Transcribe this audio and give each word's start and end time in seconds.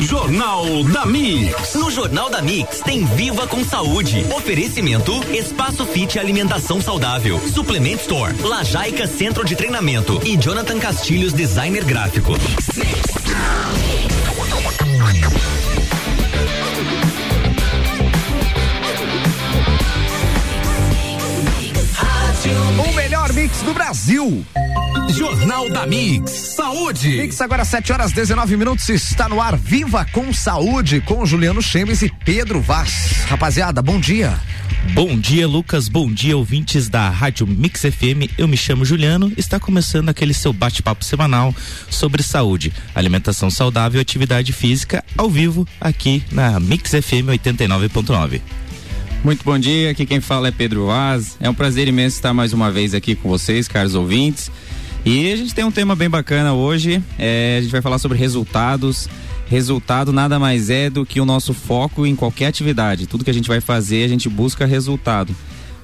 Jornal 0.00 0.82
da 0.84 1.04
Mix. 1.04 1.74
No 1.74 1.90
Jornal 1.90 2.30
da 2.30 2.40
Mix 2.40 2.80
tem 2.80 3.04
Viva 3.04 3.46
com 3.46 3.64
Saúde. 3.64 4.24
Oferecimento 4.34 5.12
Espaço 5.32 5.84
Fit 5.86 6.18
Alimentação 6.18 6.80
Saudável. 6.80 7.38
Suplement 7.52 7.96
Store. 7.96 8.34
Lajaica 8.42 9.06
Centro 9.06 9.44
de 9.44 9.54
Treinamento. 9.54 10.20
E 10.24 10.36
Jonathan 10.36 10.78
Castilhos 10.78 11.32
Designer 11.32 11.84
Gráfico. 11.84 12.32
O 22.78 22.92
melhor 22.94 23.32
mix 23.32 23.62
do 23.62 23.74
Brasil. 23.74 24.44
Jornal 25.12 25.68
da 25.68 25.86
Mix. 25.86 26.30
Saúde. 26.30 27.08
Mix 27.08 27.40
agora 27.40 27.64
7 27.64 27.92
horas 27.92 28.12
19 28.12 28.56
minutos 28.56 28.88
está 28.88 29.28
no 29.28 29.40
ar. 29.40 29.56
Viva 29.56 30.04
com 30.12 30.32
saúde 30.32 31.00
com 31.00 31.26
Juliano 31.26 31.60
Chemes 31.60 32.02
e 32.02 32.10
Pedro 32.24 32.60
Vaz. 32.60 33.24
Rapaziada, 33.28 33.82
bom 33.82 33.98
dia. 33.98 34.38
Bom 34.94 35.18
dia, 35.18 35.46
Lucas. 35.46 35.88
Bom 35.88 36.10
dia, 36.12 36.36
ouvintes 36.36 36.88
da 36.88 37.08
Rádio 37.08 37.46
Mix 37.46 37.82
FM. 37.82 38.32
Eu 38.38 38.48
me 38.48 38.56
chamo 38.56 38.84
Juliano. 38.84 39.32
Está 39.36 39.58
começando 39.58 40.08
aquele 40.08 40.32
seu 40.32 40.52
bate-papo 40.52 41.04
semanal 41.04 41.54
sobre 41.90 42.22
saúde, 42.22 42.72
alimentação 42.94 43.50
saudável 43.50 44.00
e 44.00 44.02
atividade 44.02 44.52
física 44.52 45.04
ao 45.16 45.28
vivo 45.28 45.66
aqui 45.80 46.22
na 46.30 46.58
Mix 46.60 46.90
FM 46.90 47.28
89.9. 47.28 48.40
Muito 49.22 49.44
bom 49.44 49.58
dia, 49.58 49.90
aqui 49.90 50.06
quem 50.06 50.20
fala 50.20 50.48
é 50.48 50.50
Pedro 50.50 50.86
Vaz. 50.86 51.36
É 51.40 51.50
um 51.50 51.54
prazer 51.54 51.86
imenso 51.86 52.16
estar 52.16 52.32
mais 52.32 52.54
uma 52.54 52.70
vez 52.70 52.94
aqui 52.94 53.14
com 53.14 53.28
vocês, 53.28 53.68
caros 53.68 53.94
ouvintes. 53.94 54.50
E 55.04 55.32
a 55.32 55.36
gente 55.36 55.54
tem 55.54 55.64
um 55.64 55.70
tema 55.70 55.96
bem 55.96 56.10
bacana 56.10 56.52
hoje. 56.52 57.02
É, 57.18 57.56
a 57.58 57.62
gente 57.62 57.70
vai 57.70 57.80
falar 57.80 57.98
sobre 57.98 58.18
resultados. 58.18 59.08
Resultado 59.48 60.12
nada 60.12 60.38
mais 60.38 60.70
é 60.70 60.88
do 60.88 61.04
que 61.04 61.20
o 61.20 61.24
nosso 61.24 61.52
foco 61.54 62.06
em 62.06 62.14
qualquer 62.14 62.46
atividade. 62.46 63.06
Tudo 63.06 63.24
que 63.24 63.30
a 63.30 63.34
gente 63.34 63.48
vai 63.48 63.60
fazer, 63.60 64.04
a 64.04 64.08
gente 64.08 64.28
busca 64.28 64.66
resultado. 64.66 65.34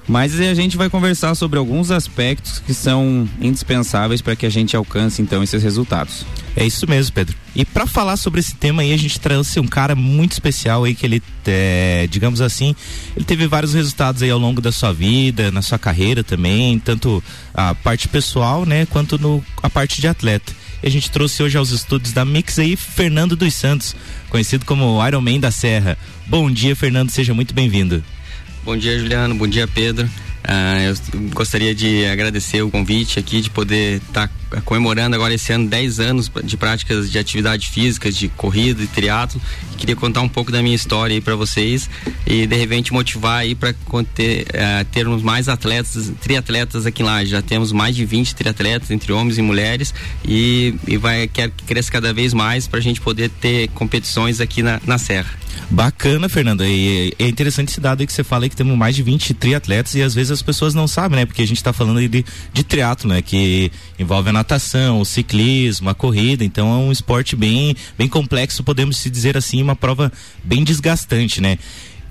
Mas 0.07 0.39
a 0.39 0.53
gente 0.53 0.77
vai 0.77 0.89
conversar 0.89 1.35
sobre 1.35 1.59
alguns 1.59 1.91
aspectos 1.91 2.59
que 2.59 2.73
são 2.73 3.27
indispensáveis 3.41 4.21
para 4.21 4.37
que 4.37 4.45
a 4.45 4.49
gente 4.49 4.75
alcance 4.75 5.21
então 5.21 5.43
esses 5.43 5.61
resultados. 5.61 6.25
É 6.55 6.65
isso 6.65 6.89
mesmo, 6.89 7.13
Pedro. 7.13 7.35
E 7.53 7.65
para 7.65 7.85
falar 7.85 8.15
sobre 8.15 8.39
esse 8.39 8.55
tema 8.55 8.81
aí, 8.81 8.93
a 8.93 8.97
gente 8.97 9.19
trouxe 9.19 9.59
um 9.59 9.67
cara 9.67 9.95
muito 9.95 10.31
especial 10.31 10.85
aí 10.85 10.95
que 10.95 11.05
ele, 11.05 11.21
é, 11.45 12.07
digamos 12.09 12.39
assim, 12.39 12.73
ele 13.15 13.25
teve 13.25 13.47
vários 13.47 13.73
resultados 13.73 14.23
aí 14.23 14.31
ao 14.31 14.39
longo 14.39 14.61
da 14.61 14.71
sua 14.71 14.93
vida, 14.93 15.51
na 15.51 15.61
sua 15.61 15.77
carreira 15.77 16.23
também, 16.23 16.79
tanto 16.79 17.21
a 17.53 17.75
parte 17.75 18.07
pessoal, 18.07 18.65
né, 18.65 18.85
quanto 18.85 19.19
no 19.19 19.43
a 19.61 19.69
parte 19.69 19.99
de 19.99 20.07
atleta. 20.07 20.53
E 20.81 20.87
a 20.87 20.91
gente 20.91 21.11
trouxe 21.11 21.43
hoje 21.43 21.57
aos 21.57 21.71
estúdios 21.71 22.13
da 22.13 22.23
Mix 22.23 22.57
aí 22.59 22.75
Fernando 22.75 23.35
dos 23.35 23.53
Santos, 23.53 23.95
conhecido 24.29 24.63
como 24.63 25.05
Iron 25.05 25.21
Man 25.21 25.39
da 25.39 25.51
Serra. 25.51 25.97
Bom 26.27 26.49
dia, 26.49 26.75
Fernando, 26.75 27.09
seja 27.09 27.33
muito 27.33 27.53
bem-vindo. 27.53 28.03
Bom 28.67 28.75
dia, 28.75 28.99
Juliano. 28.99 29.33
Bom 29.33 29.47
dia, 29.47 29.65
Pedro. 29.65 30.09
Uh, 30.47 30.95
eu 31.13 31.19
gostaria 31.31 31.75
de 31.75 32.05
agradecer 32.05 32.61
o 32.61 32.71
convite 32.71 33.19
aqui, 33.19 33.41
de 33.41 33.49
poder 33.49 33.97
estar 33.97 34.29
tá 34.49 34.61
comemorando 34.61 35.13
agora 35.13 35.33
esse 35.33 35.51
ano 35.51 35.67
10 35.67 35.99
anos 35.99 36.31
de 36.41 36.55
práticas 36.55 37.11
de 37.11 37.19
atividade 37.19 37.67
física, 37.67 38.09
de 38.09 38.29
corrida 38.29 38.81
e 38.81 38.87
triatlo. 38.87 39.41
Queria 39.77 39.95
contar 39.95 40.21
um 40.21 40.29
pouco 40.29 40.49
da 40.49 40.63
minha 40.63 40.75
história 40.75 41.13
aí 41.13 41.19
para 41.19 41.35
vocês 41.35 41.89
e 42.25 42.47
de 42.47 42.55
repente 42.55 42.93
motivar 42.93 43.39
aí 43.39 43.55
para 43.55 43.71
uh, 43.71 44.85
termos 44.89 45.21
mais 45.21 45.49
atletas, 45.49 46.13
triatletas 46.21 46.85
aqui 46.85 47.03
lá. 47.03 47.25
Já 47.25 47.41
temos 47.41 47.73
mais 47.73 47.93
de 47.93 48.05
20 48.05 48.33
triatletas 48.33 48.89
entre 48.89 49.11
homens 49.11 49.37
e 49.37 49.41
mulheres 49.41 49.93
e, 50.23 50.75
e 50.87 50.95
vai 50.95 51.27
quero 51.27 51.51
que 51.51 51.65
cresça 51.65 51.91
cada 51.91 52.13
vez 52.13 52.33
mais 52.33 52.69
para 52.69 52.79
a 52.79 52.81
gente 52.81 53.01
poder 53.01 53.29
ter 53.29 53.67
competições 53.69 54.39
aqui 54.39 54.63
na, 54.63 54.79
na 54.85 54.97
Serra. 54.97 55.29
Bacana, 55.69 56.29
Fernanda. 56.29 56.65
E 56.67 57.13
é 57.19 57.27
interessante 57.27 57.69
esse 57.69 57.81
dado 57.81 58.01
aí 58.01 58.07
que 58.07 58.13
você 58.13 58.23
fala 58.23 58.45
aí 58.45 58.49
que 58.49 58.55
temos 58.55 58.77
mais 58.77 58.95
de 58.95 59.03
20 59.03 59.33
triatletas 59.33 59.95
e 59.95 60.01
às 60.01 60.13
vezes 60.13 60.36
as 60.37 60.41
pessoas 60.41 60.73
não 60.73 60.87
sabem, 60.87 61.19
né? 61.19 61.25
Porque 61.25 61.41
a 61.41 61.47
gente 61.47 61.57
está 61.57 61.73
falando 61.73 61.97
aí 61.97 62.07
de, 62.07 62.23
de 62.53 62.63
triatlo, 62.63 63.09
né? 63.09 63.21
Que 63.21 63.71
envolve 63.99 64.29
a 64.29 64.33
natação, 64.33 65.01
o 65.01 65.05
ciclismo, 65.05 65.89
a 65.89 65.95
corrida. 65.95 66.43
Então 66.43 66.71
é 66.71 66.77
um 66.77 66.91
esporte 66.91 67.35
bem, 67.35 67.75
bem 67.97 68.07
complexo, 68.07 68.63
podemos 68.63 68.97
se 68.97 69.09
dizer 69.09 69.37
assim, 69.37 69.61
uma 69.61 69.75
prova 69.75 70.11
bem 70.43 70.63
desgastante, 70.63 71.41
né? 71.41 71.57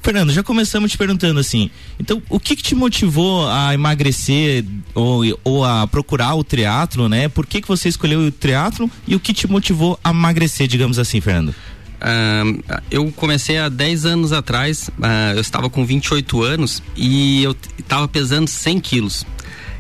Fernando, 0.03 0.33
já 0.33 0.41
começamos 0.41 0.93
te 0.93 0.97
perguntando 0.97 1.41
assim, 1.41 1.69
então 1.99 2.23
o 2.29 2.39
que, 2.39 2.55
que 2.55 2.63
te 2.63 2.77
motivou 2.77 3.49
a 3.49 3.75
emagrecer 3.75 4.65
ou, 4.95 5.23
ou 5.43 5.65
a 5.65 5.85
procurar 5.89 6.37
o 6.37 6.45
triatlo, 6.45 7.09
né? 7.09 7.29
Por 7.29 7.45
que, 7.45 7.61
que 7.61 7.67
você 7.67 7.89
escolheu 7.89 8.21
o 8.21 8.31
triatlo 8.31 8.89
e 9.05 9.17
o 9.17 9.21
que 9.21 9.35
te 9.35 9.49
motivou 9.49 9.99
a 10.05 10.11
emagrecer, 10.11 10.69
digamos 10.69 11.01
assim, 11.01 11.21
Fernando? 11.21 11.53
Eu 12.91 13.11
comecei 13.13 13.59
há 13.59 13.69
10 13.69 14.07
anos 14.07 14.33
atrás, 14.33 14.89
uh, 14.99 15.35
eu 15.35 15.41
estava 15.41 15.69
com 15.71 15.85
28 15.85 16.43
anos 16.43 16.83
e 16.97 17.43
eu 17.43 17.57
estava 17.79 18.07
pesando 18.07 18.49
100 18.49 18.81
quilos. 18.81 19.27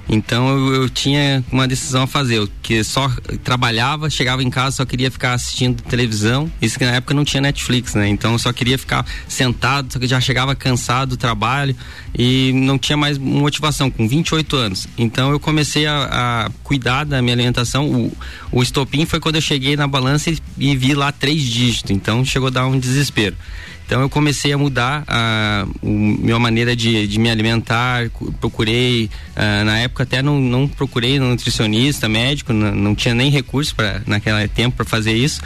Então 0.08 0.48
eu, 0.48 0.74
eu, 0.82 0.88
tinha 0.88 1.44
uma 1.50 1.66
decisão 1.66 2.02
a 2.02 2.06
fazer, 2.06 2.46
que 2.62 2.82
só 2.84 3.10
trabalhava, 3.42 4.08
chegava 4.08 4.42
em 4.42 4.50
casa, 4.50 4.76
só 4.76 4.84
queria 4.84 5.10
ficar 5.10 5.34
assistindo 5.34 5.82
televisão. 5.82 6.50
Isso 6.62 6.78
que 6.78 6.84
na 6.84 6.92
época 6.92 7.12
não 7.14 7.24
tinha 7.24 7.40
Netflix, 7.40 7.94
né? 7.94 8.08
Então 8.08 8.32
eu 8.32 8.38
só 8.38 8.52
queria 8.52 8.78
ficar 8.78 9.04
sentado, 9.26 9.92
só 9.92 9.98
que 9.98 10.06
já 10.06 10.20
chegava 10.20 10.54
cansado 10.54 11.10
do 11.10 11.16
trabalho 11.16 11.74
e 12.16 12.52
não 12.54 12.78
tinha 12.78 12.96
mais 12.96 13.18
motivação, 13.18 13.90
com 13.90 14.06
28 14.08 14.56
anos. 14.56 14.88
Então 14.96 15.30
eu 15.30 15.40
comecei 15.40 15.86
a, 15.86 16.46
a 16.46 16.50
cuidar 16.62 17.04
da 17.04 17.20
minha 17.20 17.34
alimentação. 17.34 17.90
O, 17.90 18.16
o 18.52 18.62
estopim 18.62 19.04
foi 19.06 19.18
quando 19.18 19.36
eu 19.36 19.42
cheguei 19.42 19.76
na 19.76 19.88
balança 19.88 20.30
e, 20.30 20.38
e 20.58 20.76
vi 20.76 20.94
lá 20.94 21.10
três 21.10 21.42
dígitos. 21.42 21.90
Então 21.90 22.24
chegou 22.24 22.48
a 22.48 22.50
dar 22.50 22.66
um 22.66 22.78
desespero. 22.78 23.36
Então 23.86 24.00
eu 24.00 24.10
comecei 24.10 24.52
a 24.52 24.58
mudar 24.58 25.04
a, 25.06 25.62
a 25.64 25.86
minha 25.86 26.38
maneira 26.40 26.74
de, 26.74 27.06
de 27.06 27.18
me 27.20 27.30
alimentar, 27.30 28.10
procurei, 28.40 29.08
na 29.64 29.78
época 29.78 30.02
até 30.02 30.20
não, 30.20 30.40
não 30.40 30.66
procurei 30.66 31.20
nutricionista, 31.20 32.08
médico, 32.08 32.52
não, 32.52 32.74
não 32.74 32.94
tinha 32.96 33.14
nem 33.14 33.30
recurso 33.30 33.74
para 33.76 34.02
naquele 34.04 34.48
tempo 34.48 34.76
para 34.76 34.84
fazer 34.84 35.12
isso. 35.12 35.40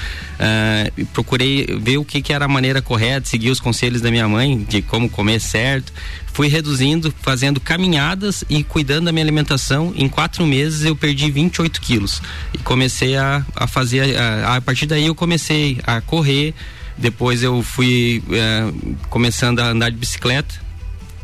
Procurei 1.12 1.66
ver 1.80 1.98
o 1.98 2.04
que, 2.04 2.22
que 2.22 2.32
era 2.32 2.46
a 2.46 2.48
maneira 2.48 2.80
correta, 2.80 3.28
seguir 3.28 3.50
os 3.50 3.60
conselhos 3.60 4.00
da 4.00 4.10
minha 4.10 4.26
mãe 4.26 4.58
de 4.58 4.80
como 4.80 5.08
comer 5.08 5.40
certo. 5.40 5.92
Fui 6.32 6.48
reduzindo, 6.48 7.12
fazendo 7.20 7.60
caminhadas 7.60 8.44
e 8.48 8.62
cuidando 8.62 9.06
da 9.06 9.12
minha 9.12 9.24
alimentação. 9.24 9.92
Em 9.96 10.08
quatro 10.08 10.46
meses 10.46 10.84
eu 10.84 10.96
perdi 10.96 11.30
28 11.30 11.80
quilos 11.80 12.22
e 12.54 12.58
comecei 12.58 13.16
a, 13.16 13.44
a 13.54 13.66
fazer. 13.66 14.16
A 14.46 14.60
partir 14.60 14.86
daí 14.86 15.06
eu 15.06 15.14
comecei 15.14 15.78
a 15.86 16.00
correr. 16.00 16.54
Depois 17.00 17.42
eu 17.42 17.62
fui 17.62 18.22
é, 18.30 18.70
começando 19.08 19.60
a 19.60 19.70
andar 19.70 19.90
de 19.90 19.96
bicicleta. 19.96 20.54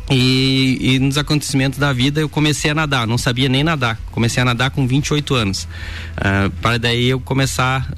E, 0.09 0.77
e, 0.79 0.99
nos 0.99 1.17
acontecimentos 1.17 1.77
da 1.77 1.91
vida 1.91 2.21
eu 2.21 2.29
comecei 2.29 2.71
a 2.71 2.73
nadar, 2.73 3.05
não 3.05 3.17
sabia 3.17 3.49
nem 3.49 3.63
nadar. 3.63 3.99
Comecei 4.11 4.41
a 4.41 4.45
nadar 4.45 4.71
com 4.71 4.87
28 4.87 5.35
anos. 5.35 5.63
Uh, 5.63 6.49
para 6.61 6.77
daí 6.77 7.09
eu 7.09 7.19
começar 7.19 7.93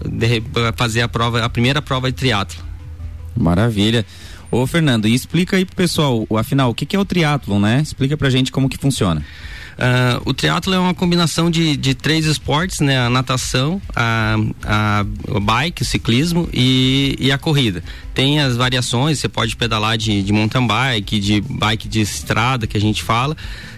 a 0.68 0.74
fazer 0.76 1.02
a 1.02 1.08
prova, 1.08 1.46
a 1.46 1.50
primeira 1.50 1.82
prova 1.82 2.12
de 2.12 2.18
triatlo. 2.18 2.64
Maravilha. 3.38 4.06
Ô 4.52 4.66
Fernando, 4.66 5.08
e 5.08 5.14
explica 5.14 5.58
aí 5.58 5.64
pro 5.64 5.76
pessoal, 5.76 6.26
afinal, 6.36 6.72
o 6.72 6.74
que, 6.74 6.86
que 6.86 6.96
é 6.96 7.00
o 7.00 7.06
triatlon, 7.06 7.60
né? 7.60 7.80
Explica 7.82 8.18
pra 8.18 8.32
gente 8.32 8.52
como 8.52 8.68
que 8.68 8.78
funciona. 8.78 9.24
Uh, 9.80 10.30
o 10.30 10.34
triatlo 10.34 10.74
é 10.74 10.80
uma 10.80 10.94
combinação 10.94 11.50
de, 11.50 11.78
de 11.78 11.96
três 11.96 12.26
esportes, 12.26 12.82
né? 12.82 13.00
A 13.00 13.10
natação, 13.10 13.82
a, 13.96 14.36
a, 14.66 15.06
bike, 15.40 15.84
o 15.84 15.86
ciclismo 15.86 16.50
e, 16.52 17.16
e 17.18 17.32
a 17.32 17.38
corrida. 17.38 17.82
Tem 18.19 18.41
as 18.41 18.57
variações, 18.57 19.18
você 19.18 19.30
pode 19.30 19.56
pedalar 19.56 19.97
de, 19.97 20.22
de 20.22 20.34
mountain 20.34 20.68
bike, 20.68 21.22
de 21.22 21.40
bike 21.40 21.88
de 21.88 22.02
estrada 22.02 22.68
que 22.68 22.75
a 22.75 22.81
gente 22.81 23.02
fala. 23.02 23.34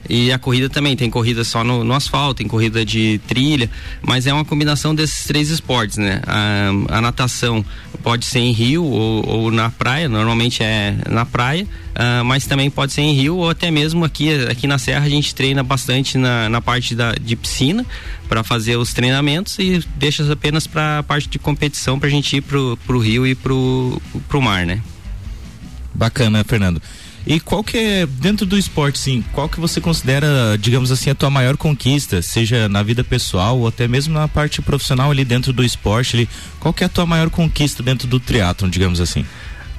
E 0.09 0.31
a 0.31 0.40
corrida 0.40 0.68
também, 0.68 0.96
tem 0.96 1.12
corrida 1.12 1.44
só 1.44 1.63
no, 1.63 1.84
no 1.84 1.94
asfalto, 1.94 2.40
tem 2.40 2.47
corrida 2.47 2.84
de 2.84 3.22
trilha, 3.28 3.69
mas 4.02 4.25
é 4.25 4.34
uma 4.34 4.44
combinação 4.44 4.96
desses 4.96 5.25
três 5.25 5.52
esportes, 5.52 5.97
né? 5.97 6.24
A, 6.25 6.97
a 6.97 7.02
natação 7.02 7.63
pode 8.02 8.25
ser 8.25 8.40
em 8.40 8.52
rio 8.52 8.84
ou, 8.84 9.29
ou, 9.29 9.52
na 9.52 9.70
praia, 9.70 10.09
normalmente 10.09 10.64
é 10.64 10.96
na 11.08 11.23
praia, 11.23 11.67
uh, 11.91 12.26
mas 12.26 12.47
também 12.47 12.67
pode 12.67 12.94
ser 12.94 13.02
em 13.02 13.14
rio 13.14 13.37
ou 13.37 13.47
até 13.47 13.70
mesmo 13.70 14.03
aqui, 14.03 14.34
aqui 14.46 14.66
na 14.66 14.79
Serra 14.79 15.05
a 15.05 15.09
gente 15.09 15.35
treina 15.35 15.61
bastante 15.61 16.17
na, 16.17 16.49
na 16.49 16.59
parte 16.59 16.96
da, 16.96 17.14
de 17.14 17.35
piscina 17.35 17.85
para 18.32 18.46
fazer 18.46 18.78
os 18.78 18.94
treinamentos 18.94 19.60
e 19.60 19.84
deixa 19.98 20.32
apenas 20.32 20.66
para 20.66 21.00
a 21.00 21.04
parte 21.04 21.28
de 21.28 21.38
competição 21.38 22.00
para 22.00 22.08
a 22.08 22.10
gente 22.10 22.38
ir 22.38 22.40
pro, 22.40 22.80
pro 22.88 22.98
rio 22.98 23.28
e 23.28 23.36
pro, 23.36 24.02
pro 24.30 24.42
mar, 24.42 24.66
né? 24.66 24.82
Bacana, 25.94 26.42
Fernando. 26.46 26.82
E 27.28 27.42
qual 27.42 27.62
que 27.62 27.78
é, 27.78 28.06
dentro 28.06 28.46
do 28.46 28.58
esporte, 28.58 28.98
sim, 28.98 29.22
qual 29.34 29.50
que 29.50 29.60
você 29.60 29.82
considera, 29.82 30.58
digamos 30.58 30.94
assim, 30.94 31.10
a 31.10 31.16
tua 31.16 31.30
maior 31.30 31.58
conquista, 31.58 32.22
seja 32.22 32.70
na 32.70 32.82
vida 32.82 33.04
pessoal 33.04 33.60
ou 33.60 33.68
até 33.68 33.86
mesmo 33.86 34.14
na 34.14 34.30
parte 34.30 34.62
profissional 34.62 35.12
ali 35.12 35.26
dentro 35.26 35.52
do 35.52 35.62
esporte 35.62 36.16
ali, 36.16 36.30
qual 36.58 36.74
que 36.74 36.86
é 36.86 36.86
a 36.86 36.90
tua 36.90 37.06
maior 37.06 37.30
conquista 37.30 37.84
dentro 37.84 38.08
do 38.08 38.18
triatlon, 38.18 38.70
digamos 38.70 39.02
assim? 39.02 39.26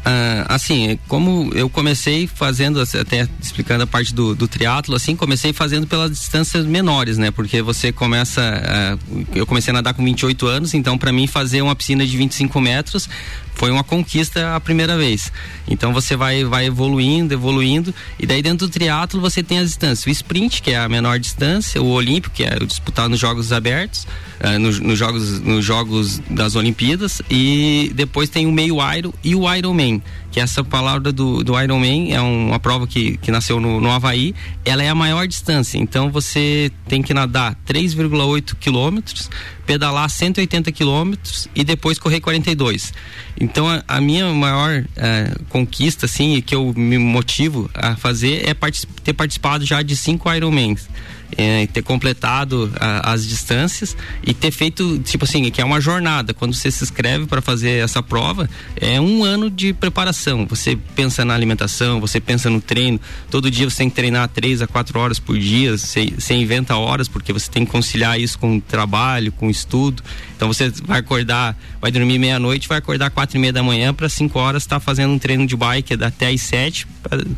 Ah, 0.05 0.47
assim, 0.49 0.99
como 1.07 1.51
eu 1.55 1.71
comecei 1.71 2.27
fazendo, 2.27 2.81
até 2.81 3.29
explicando 3.41 3.85
a 3.85 3.87
parte 3.87 4.13
do, 4.13 4.35
do 4.35 4.49
triatlo, 4.49 4.97
assim, 4.97 5.15
comecei 5.15 5.53
fazendo 5.53 5.87
pelas 5.87 6.11
distâncias 6.11 6.67
menores, 6.67 7.19
né? 7.19 7.31
Porque 7.31 7.63
você 7.63 7.93
começa, 7.93 8.41
ah, 8.43 8.99
eu 9.35 9.47
comecei 9.47 9.71
a 9.71 9.75
nadar 9.75 9.95
com 9.95 10.05
28 10.05 10.47
anos, 10.47 10.75
então 10.75 10.99
para 10.99 11.13
mim 11.13 11.27
fazer 11.27 11.63
uma 11.63 11.77
piscina 11.77 12.05
de 12.05 12.17
25 12.17 12.61
metros 12.61 13.09
foi 13.55 13.71
uma 13.71 13.85
conquista 13.85 14.57
a 14.57 14.61
primeira 14.61 14.97
vez. 14.97 15.33
Então 15.69 15.93
você 15.93 16.17
vai, 16.17 16.45
vai 16.45 16.67
evoluindo, 16.67 17.33
evoluindo, 17.35 17.95
e 18.19 18.27
daí 18.27 18.43
dentro 18.43 18.67
do 18.67 18.73
triatlo 18.73 19.21
você 19.21 19.43
tem 19.43 19.59
as 19.59 19.69
distâncias. 19.69 20.07
O 20.07 20.11
sprint, 20.11 20.63
que 20.63 20.73
é 20.73 20.79
a 20.79 20.89
menor 20.89 21.19
distância, 21.19 21.81
o 21.83 21.91
olímpico, 21.91 22.35
que 22.35 22.45
é 22.45 22.57
o 22.61 23.09
nos 23.09 23.21
Jogos 23.21 23.53
Abertos, 23.53 24.07
uh, 24.41 24.59
nos, 24.59 24.81
nos, 24.81 24.99
jogos, 24.99 25.41
nos 25.41 25.65
Jogos 25.65 26.19
das 26.31 26.55
Olimpíadas, 26.55 27.23
e 27.31 27.91
depois 27.95 28.29
tem 28.29 28.47
o 28.47 28.53
meio 28.53 28.77
Iron 28.95 29.13
e 29.23 29.35
o 29.35 29.53
Ironman, 29.53 30.03
que 30.33 30.41
essa 30.41 30.65
palavra 30.65 31.13
do, 31.13 31.45
do 31.45 31.61
Ironman 31.61 32.15
é 32.15 32.21
uma 32.21 32.59
prova 32.59 32.87
que, 32.87 33.19
que 33.19 33.31
nasceu 33.31 33.61
no, 33.61 33.81
no 33.81 33.91
Havaí, 33.91 34.35
ela 34.65 34.83
é 34.83 34.89
a 34.89 34.95
maior 34.95 35.29
distância, 35.29 35.77
então 35.77 36.11
você 36.11 36.73
tem 36.89 37.03
que 37.03 37.13
nadar 37.13 37.55
3,8 37.67 38.57
quilômetros, 38.59 39.31
pedalar 39.67 40.09
180 40.09 40.73
quilômetros 40.73 41.49
e 41.55 41.63
depois 41.63 41.99
correr 41.99 42.21
42. 42.21 42.95
Então 43.39 43.69
a, 43.69 43.85
a 43.87 44.01
minha 44.01 44.33
maior 44.33 44.81
uh, 44.81 45.45
conquista, 45.51 46.07
assim, 46.07 46.41
que 46.41 46.55
eu 46.55 46.73
me 46.75 46.97
motivo 46.97 47.71
a 47.75 47.95
fazer 47.95 48.49
é 48.49 48.55
particip 48.55 49.03
ter 49.03 49.13
participado 49.13 49.67
já 49.67 49.83
de 49.83 49.95
cinco 49.95 50.33
Ironmans 50.33 50.89
é, 51.37 51.67
ter 51.67 51.83
completado 51.83 52.71
a, 52.79 53.13
as 53.13 53.27
distâncias 53.27 53.97
e 54.27 54.35
ter 54.35 54.51
feito, 54.51 54.99
tipo 55.01 55.25
assim, 55.25 55.51
que 55.51 55.61
é 55.61 55.65
uma 55.65 55.81
jornada. 55.81 56.35
Quando 56.35 56.55
você 56.55 56.71
se 56.71 56.85
inscreve 56.85 57.27
para 57.27 57.41
fazer 57.41 57.83
essa 57.83 58.03
prova, 58.03 58.49
é 58.77 59.01
um 59.01 59.25
ano 59.25 59.51
de 59.51 59.73
preparação. 59.73 60.47
Você 60.47 60.77
pensa 60.95 61.25
na 61.25 61.35
alimentação, 61.35 62.01
você 62.01 62.21
pensa 62.21 62.51
no 62.51 62.61
treino. 62.61 63.01
Todo 63.31 63.51
dia 63.51 63.69
você 63.69 63.79
tem 63.79 63.91
que 63.91 63.97
treinar 63.97 64.29
três 64.29 64.63
a 64.63 64.67
quatro 64.67 64.99
horas 64.99 65.19
por 65.19 65.39
dia. 65.39 65.77
Você, 65.77 66.35
inventa 66.35 66.77
horas 66.77 67.09
porque 67.09 67.33
você 67.33 67.51
tem 67.51 67.65
que 67.65 67.71
conciliar 67.71 68.21
isso 68.21 68.39
com 68.39 68.61
trabalho, 68.61 69.33
com 69.33 69.49
estudo. 69.51 70.03
Então 70.37 70.49
você 70.49 70.71
vai 70.85 71.01
acordar, 71.01 71.57
vai 71.81 71.91
dormir 71.91 72.19
meia-noite, 72.19 72.69
vai 72.69 72.79
acordar 72.79 73.11
quatro 73.11 73.37
e 73.37 73.41
meia 73.41 73.53
da 73.53 73.63
manhã 73.63 73.95
para 73.95 74.09
cinco 74.09 74.39
horas 74.39 74.65
estar 74.65 74.77
tá 74.77 74.81
fazendo 74.81 75.13
um 75.13 75.19
treino 75.19 75.47
de 75.47 75.57
bike 75.57 75.95
até 75.95 76.29
às 76.29 76.41
sete, 76.41 76.87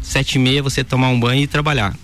sete 0.02 0.36
e 0.36 0.38
meia 0.38 0.62
você 0.62 0.82
tomar 0.82 1.08
um 1.08 1.20
banho 1.20 1.42
e 1.42 1.46
trabalhar. 1.46 1.94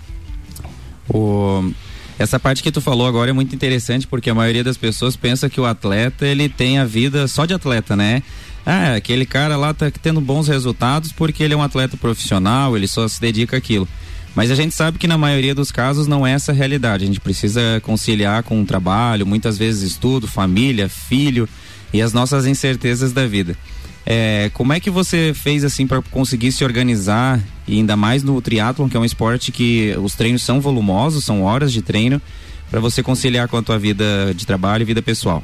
O, 1.09 1.71
essa 2.17 2.39
parte 2.39 2.61
que 2.61 2.71
tu 2.71 2.81
falou 2.81 3.07
agora 3.07 3.31
é 3.31 3.33
muito 3.33 3.55
interessante 3.55 4.05
porque 4.05 4.29
a 4.29 4.35
maioria 4.35 4.63
das 4.63 4.77
pessoas 4.77 5.15
pensa 5.15 5.49
que 5.49 5.59
o 5.59 5.65
atleta 5.65 6.25
ele 6.25 6.47
tem 6.47 6.77
a 6.77 6.85
vida 6.85 7.27
só 7.27 7.45
de 7.45 7.53
atleta, 7.53 7.95
né? 7.95 8.21
Ah, 8.65 8.93
aquele 8.95 9.25
cara 9.25 9.57
lá 9.57 9.73
tá 9.73 9.89
tendo 9.89 10.21
bons 10.21 10.47
resultados 10.47 11.11
porque 11.11 11.43
ele 11.43 11.53
é 11.53 11.57
um 11.57 11.63
atleta 11.63 11.97
profissional, 11.97 12.77
ele 12.77 12.87
só 12.87 13.07
se 13.07 13.19
dedica 13.19 13.57
àquilo. 13.57 13.87
Mas 14.35 14.49
a 14.49 14.55
gente 14.55 14.73
sabe 14.73 14.97
que 14.97 15.07
na 15.07 15.17
maioria 15.17 15.53
dos 15.53 15.71
casos 15.71 16.07
não 16.07 16.25
é 16.25 16.31
essa 16.31 16.51
a 16.51 16.55
realidade. 16.55 17.03
A 17.03 17.07
gente 17.07 17.19
precisa 17.19 17.81
conciliar 17.81 18.43
com 18.43 18.61
o 18.61 18.65
trabalho, 18.65 19.25
muitas 19.25 19.57
vezes 19.57 19.91
estudo, 19.91 20.27
família, 20.27 20.87
filho 20.87 21.49
e 21.93 22.01
as 22.01 22.13
nossas 22.13 22.45
incertezas 22.45 23.11
da 23.11 23.27
vida. 23.27 23.57
É, 24.05 24.49
como 24.53 24.73
é 24.73 24.79
que 24.79 24.89
você 24.89 25.31
fez 25.33 25.63
assim 25.63 25.85
para 25.85 26.01
conseguir 26.01 26.51
se 26.51 26.63
organizar 26.63 27.39
e 27.67 27.77
ainda 27.77 27.95
mais 27.95 28.23
no 28.23 28.41
triatlon, 28.41 28.89
que 28.89 28.97
é 28.97 28.99
um 28.99 29.05
esporte 29.05 29.51
que 29.51 29.95
os 30.01 30.15
treinos 30.15 30.41
são 30.43 30.59
volumosos, 30.59 31.23
são 31.23 31.43
horas 31.43 31.71
de 31.71 31.81
treino, 31.81 32.21
para 32.69 32.79
você 32.79 33.03
conciliar 33.03 33.47
com 33.47 33.57
a 33.57 33.61
tua 33.61 33.77
vida 33.77 34.33
de 34.35 34.45
trabalho 34.45 34.81
e 34.81 34.85
vida 34.85 35.01
pessoal? 35.01 35.43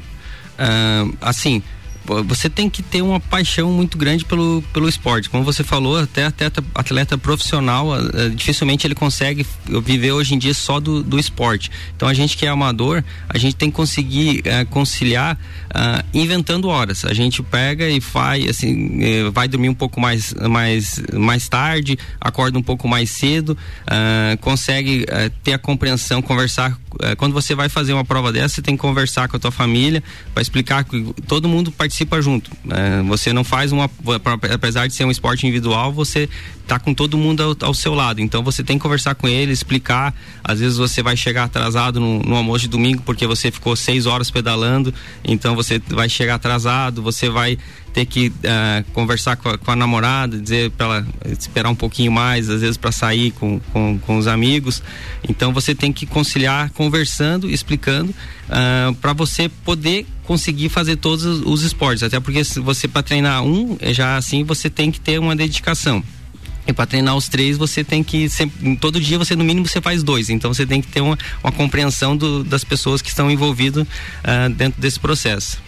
Uh, 0.58 1.16
assim, 1.22 1.62
você 2.26 2.50
tem 2.50 2.70
que 2.70 2.82
ter 2.82 3.02
uma 3.02 3.20
paixão 3.20 3.72
muito 3.72 3.98
grande 3.98 4.24
pelo, 4.24 4.64
pelo 4.74 4.88
esporte. 4.88 5.30
Como 5.30 5.44
você 5.44 5.64
falou, 5.64 5.98
até 5.98 6.26
atleta, 6.26 6.64
atleta 6.74 7.18
profissional, 7.18 7.90
uh, 7.90 8.30
dificilmente 8.30 8.88
ele 8.88 8.96
consegue 8.96 9.46
viver 9.84 10.14
hoje 10.14 10.34
em 10.34 10.38
dia 10.38 10.54
só 10.54 10.80
do, 10.80 11.04
do 11.04 11.20
esporte. 11.20 11.70
Então 11.96 12.08
a 12.08 12.14
gente 12.14 12.38
que 12.38 12.46
é 12.46 12.50
amador, 12.50 13.04
a 13.28 13.38
gente 13.38 13.56
tem 13.56 13.70
que 13.70 13.76
conseguir 13.76 14.40
uh, 14.40 14.66
conciliar 14.70 15.36
uh, 15.36 16.06
inventando 16.14 16.70
horas. 16.70 17.04
A 17.04 17.14
gente 17.14 17.44
pega 17.44 17.90
e 17.90 18.00
faz, 18.00 18.48
assim, 18.50 19.00
vai 19.32 19.48
dormir 19.48 19.70
um 19.70 19.74
pouco 19.74 20.00
mais, 20.00 20.34
mais, 20.34 21.02
mais 21.14 21.50
tarde, 21.50 21.98
acorda 22.20 22.58
um 22.58 22.64
pouco 22.64 22.88
mais 22.88 23.10
cedo, 23.12 23.58
consegue 24.42 25.06
ter 25.44 25.54
a 25.54 25.58
compreensão, 25.58 26.22
conversar. 26.22 26.78
quando 27.18 27.34
você 27.34 27.56
vai 27.56 27.70
fazer 27.70 27.94
uma 27.94 28.06
prova 28.06 28.32
dessa, 28.32 28.56
você 28.56 28.62
tem 28.62 28.76
que 28.76 28.82
conversar 28.82 29.28
com 29.28 29.38
a 29.38 29.40
tua 29.40 29.52
família 29.52 30.04
para 30.34 30.42
explicar 30.42 30.84
que 30.84 31.14
todo 31.28 31.48
mundo 31.48 31.72
participa 31.72 31.97
participa 31.98 32.22
junto. 32.22 32.52
É, 32.70 33.02
você 33.04 33.34
não 33.34 33.44
faz 33.44 33.72
uma. 33.72 33.90
Apesar 34.54 34.88
de 34.88 34.94
ser 34.94 35.06
um 35.06 35.12
esporte 35.12 35.48
individual, 35.48 35.92
você 35.92 36.30
tá 36.68 36.78
com 36.78 36.94
todo 36.94 37.18
mundo 37.18 37.42
ao, 37.42 37.68
ao, 37.68 37.74
seu 37.74 37.94
lado. 37.94 38.22
Então 38.22 38.44
você 38.44 38.64
tem 38.64 38.78
que 38.78 38.84
conversar 38.84 39.16
com 39.16 39.28
ele, 39.28 39.52
explicar. 39.52 40.14
Às 40.44 40.60
vezes 40.60 40.78
você 40.78 41.02
vai 41.02 41.16
chegar 41.16 41.46
atrasado 41.46 42.00
no, 42.00 42.20
no, 42.20 42.36
almoço 42.36 42.62
de 42.62 42.68
domingo 42.68 43.02
porque 43.04 43.26
você 43.26 43.50
ficou 43.50 43.76
seis 43.76 44.06
horas 44.06 44.30
pedalando. 44.30 44.94
Então 45.24 45.56
você 45.56 45.82
vai 45.90 46.10
chegar 46.10 46.36
atrasado, 46.36 47.02
você 47.02 47.30
vai 47.30 47.58
ter 47.94 48.06
que 48.06 48.28
uh, 48.28 48.92
conversar 48.94 49.36
com 49.38 49.50
a, 49.50 49.58
com 49.58 49.72
a, 49.72 49.76
namorada, 49.76 50.38
dizer 50.38 50.72
para 50.72 50.86
ela 50.86 51.08
esperar 51.32 51.70
um 51.70 51.76
pouquinho 51.76 52.12
mais, 52.12 52.50
às 52.50 52.62
vezes 52.62 52.78
para 52.78 52.92
sair 52.92 53.32
com, 53.32 53.60
com, 53.72 53.98
com, 54.00 54.18
os 54.18 54.28
amigos. 54.28 54.84
Então 55.28 55.52
você 55.54 55.74
tem 55.74 55.92
que 55.92 56.06
conciliar 56.06 56.70
conversando, 56.72 57.50
explicando, 57.50 58.12
uh, 58.12 58.94
para 58.96 59.14
você 59.14 59.50
poder 59.50 60.06
conseguir 60.24 60.70
fazer 60.70 60.98
todos 60.98 61.26
os 61.26 61.64
esportes. 61.64 62.04
Até 62.04 62.20
porque 62.20 62.44
se 62.44 62.60
você 62.60 62.88
para 62.88 63.02
treinar 63.02 63.44
um, 63.44 63.78
já 63.92 64.18
assim 64.18 64.44
você 64.44 64.70
tem 64.70 64.92
que 64.92 65.00
ter 65.00 65.20
uma 65.20 65.36
dedicação. 65.36 66.04
E 66.68 66.74
para 66.74 66.86
treinar 66.86 67.16
os 67.16 67.30
três, 67.30 67.58
você 67.58 67.82
tem 67.82 68.04
que. 68.04 68.28
Sempre, 68.28 68.76
todo 68.76 69.00
dia 69.00 69.18
você, 69.18 69.38
no 69.38 69.44
mínimo, 69.44 69.66
você 69.66 69.80
faz 69.80 70.04
dois. 70.04 70.30
Então 70.30 70.54
você 70.54 70.66
tem 70.66 70.82
que 70.82 70.88
ter 70.90 71.00
uma, 71.00 71.18
uma 71.42 71.52
compreensão 71.52 72.16
do, 72.16 72.44
das 72.44 72.66
pessoas 72.66 73.02
que 73.02 73.08
estão 73.08 73.32
envolvidas 73.32 73.84
uh, 73.84 74.50
dentro 74.54 74.82
desse 74.82 75.00
processo. 75.00 75.60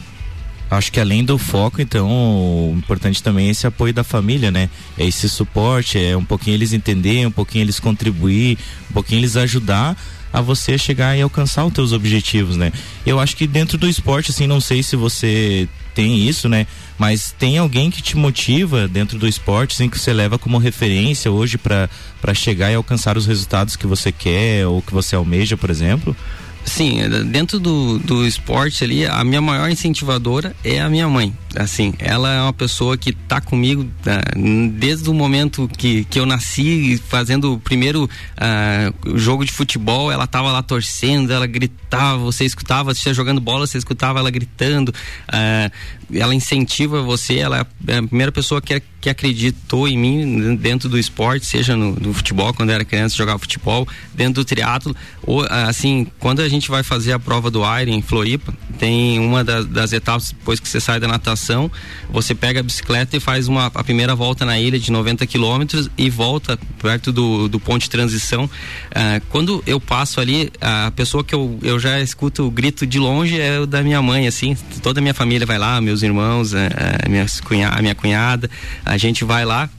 Acho 0.69 0.91
que 0.91 0.99
além 0.99 1.23
do 1.23 1.37
foco, 1.37 1.81
então, 1.81 2.07
o 2.07 2.75
importante 2.77 3.23
também 3.23 3.47
é 3.47 3.51
esse 3.51 3.65
apoio 3.65 3.91
da 3.91 4.03
família, 4.03 4.51
né? 4.51 4.69
É 4.97 5.05
esse 5.05 5.27
suporte, 5.27 5.97
é 5.97 6.15
um 6.15 6.23
pouquinho 6.23 6.55
eles 6.55 6.73
entenderem, 6.73 7.25
um 7.25 7.31
pouquinho 7.31 7.63
eles 7.63 7.79
contribuir, 7.79 8.57
um 8.89 8.93
pouquinho 8.93 9.19
eles 9.19 9.35
ajudar 9.35 9.97
a 10.31 10.41
você 10.41 10.77
chegar 10.77 11.17
e 11.17 11.21
alcançar 11.21 11.65
os 11.65 11.73
teus 11.73 11.91
objetivos, 11.91 12.55
né? 12.55 12.71
Eu 13.03 13.19
acho 13.19 13.35
que 13.35 13.47
dentro 13.47 13.79
do 13.79 13.89
esporte, 13.89 14.29
assim, 14.29 14.45
não 14.45 14.61
sei 14.61 14.83
se 14.83 14.95
você 14.95 15.67
tem 15.95 16.27
isso, 16.27 16.47
né? 16.47 16.67
Mas 16.99 17.33
tem 17.37 17.57
alguém 17.57 17.89
que 17.89 18.01
te 18.01 18.15
motiva 18.15 18.87
dentro 18.87 19.17
do 19.17 19.27
esporte, 19.27 19.73
assim, 19.73 19.89
que 19.89 19.97
você 19.97 20.13
leva 20.13 20.37
como 20.37 20.59
referência 20.59 21.31
hoje 21.31 21.57
para 21.57 21.89
chegar 22.35 22.71
e 22.71 22.75
alcançar 22.75 23.17
os 23.17 23.25
resultados 23.25 23.75
que 23.75 23.87
você 23.87 24.11
quer 24.11 24.67
ou 24.67 24.81
que 24.83 24.93
você 24.93 25.15
almeja, 25.15 25.57
por 25.57 25.69
exemplo? 25.71 26.15
Sim, 26.65 26.99
dentro 27.31 27.59
do, 27.59 27.97
do 27.99 28.25
esporte 28.25 28.83
ali, 28.83 29.05
a 29.05 29.23
minha 29.23 29.41
maior 29.41 29.69
incentivadora 29.69 30.55
é 30.63 30.79
a 30.79 30.89
minha 30.89 31.07
mãe. 31.07 31.33
Assim, 31.55 31.93
ela 31.97 32.31
é 32.31 32.41
uma 32.41 32.53
pessoa 32.53 32.95
que 32.95 33.09
está 33.09 33.41
comigo 33.41 33.81
uh, 33.81 34.69
desde 34.73 35.09
o 35.09 35.13
momento 35.13 35.67
que, 35.77 36.03
que 36.05 36.19
eu 36.19 36.25
nasci, 36.25 37.01
fazendo 37.07 37.53
o 37.53 37.59
primeiro 37.59 38.03
uh, 38.05 39.17
jogo 39.17 39.43
de 39.43 39.51
futebol, 39.51 40.11
ela 40.11 40.25
estava 40.25 40.51
lá 40.51 40.61
torcendo, 40.61 41.33
ela 41.33 41.47
gritava, 41.47 42.19
você 42.19 42.45
escutava, 42.45 42.93
você 42.93 43.13
jogando 43.13 43.41
bola, 43.41 43.65
você 43.65 43.77
escutava 43.77 44.19
ela 44.19 44.29
gritando. 44.29 44.89
Uh, 44.89 45.71
ela 46.13 46.33
incentiva 46.33 47.01
você, 47.01 47.37
ela 47.37 47.67
é 47.87 47.97
a 47.97 48.03
primeira 48.03 48.31
pessoa 48.31 48.61
que, 48.61 48.81
que 48.99 49.09
acreditou 49.09 49.87
em 49.87 49.97
mim 49.97 50.55
dentro 50.55 50.89
do 50.89 50.97
esporte, 50.97 51.45
seja 51.45 51.75
no, 51.75 51.93
no 51.95 52.13
futebol, 52.13 52.53
quando 52.53 52.69
eu 52.69 52.75
era 52.75 52.85
criança, 52.85 53.15
jogava 53.15 53.39
futebol, 53.39 53.87
dentro 54.13 54.35
do 54.35 54.45
triatlo, 54.45 54.95
ou 55.23 55.45
assim, 55.49 56.07
quando 56.19 56.41
a 56.41 56.49
gente 56.49 56.69
vai 56.69 56.83
fazer 56.83 57.13
a 57.13 57.19
prova 57.19 57.51
do 57.51 57.59
Iron 57.59 57.91
em 57.91 58.01
Floripa, 58.01 58.53
tem 58.77 59.19
uma 59.19 59.43
das, 59.43 59.65
das 59.65 59.93
etapas 59.93 60.31
depois 60.31 60.59
que 60.59 60.67
você 60.67 60.79
sai 60.79 60.99
da 60.99 61.07
natação, 61.07 61.71
você 62.09 62.33
pega 62.33 62.59
a 62.59 62.63
bicicleta 62.63 63.15
e 63.17 63.19
faz 63.19 63.47
uma, 63.47 63.67
a 63.67 63.83
primeira 63.83 64.15
volta 64.15 64.45
na 64.45 64.59
ilha 64.59 64.79
de 64.79 64.91
90 64.91 65.25
quilômetros 65.27 65.89
e 65.97 66.09
volta 66.09 66.57
perto 66.81 67.11
do, 67.11 67.47
do 67.47 67.59
ponto 67.59 67.81
de 67.81 67.89
transição. 67.89 68.49
Ah, 68.93 69.21
quando 69.29 69.63
eu 69.67 69.79
passo 69.79 70.19
ali, 70.19 70.51
a 70.59 70.91
pessoa 70.95 71.23
que 71.23 71.35
eu, 71.35 71.59
eu 71.61 71.79
já 71.79 71.99
escuto 71.99 72.47
o 72.47 72.51
grito 72.51 72.85
de 72.87 72.99
longe 72.99 73.39
é 73.39 73.59
o 73.59 73.65
da 73.65 73.83
minha 73.83 74.01
mãe, 74.01 74.27
assim, 74.27 74.55
toda 74.81 74.99
a 74.99 75.01
minha 75.01 75.13
família 75.13 75.45
vai 75.45 75.57
lá, 75.57 75.79
meus 75.81 75.98
irmãos, 76.03 76.53
a, 76.53 76.59
a, 77.05 77.09
minha, 77.09 77.25
cunha, 77.43 77.69
a 77.69 77.81
minha 77.81 77.95
cunhada, 77.95 78.49
a 78.85 78.97
gente 78.97 79.23
vai 79.23 79.45
lá 79.45 79.69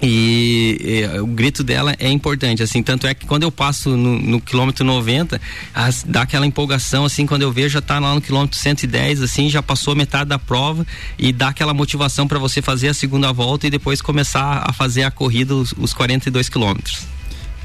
e, 0.00 0.78
e, 0.80 1.18
o 1.18 1.26
grito 1.26 1.64
dela 1.64 1.94
é 1.98 2.08
importante, 2.08 2.62
assim, 2.62 2.82
tanto 2.82 3.06
é 3.06 3.14
que 3.14 3.26
quando 3.26 3.42
eu 3.42 3.50
passo 3.50 3.96
no, 3.96 4.18
no 4.18 4.40
quilômetro 4.40 4.84
90, 4.84 5.40
as, 5.74 6.04
dá 6.04 6.22
aquela 6.22 6.46
empolgação, 6.46 7.04
assim, 7.04 7.26
quando 7.26 7.42
eu 7.42 7.50
vejo 7.50 7.70
já 7.70 7.80
tá 7.80 7.98
lá 7.98 8.14
no 8.14 8.20
quilômetro 8.20 8.56
110, 8.56 9.22
assim, 9.22 9.50
já 9.50 9.60
passou 9.60 9.96
metade 9.96 10.30
da 10.30 10.38
prova 10.38 10.86
e 11.18 11.32
dá 11.32 11.48
aquela 11.48 11.74
motivação 11.74 12.28
para 12.28 12.38
você 12.38 12.62
fazer 12.62 12.88
a 12.88 12.94
segunda 12.94 13.32
volta 13.32 13.66
e 13.66 13.70
depois 13.70 14.00
começar 14.00 14.62
a 14.64 14.72
fazer 14.72 15.02
a 15.02 15.10
corrida 15.10 15.54
os, 15.54 15.74
os 15.76 15.92
42 15.92 16.48
quilômetros. 16.48 17.06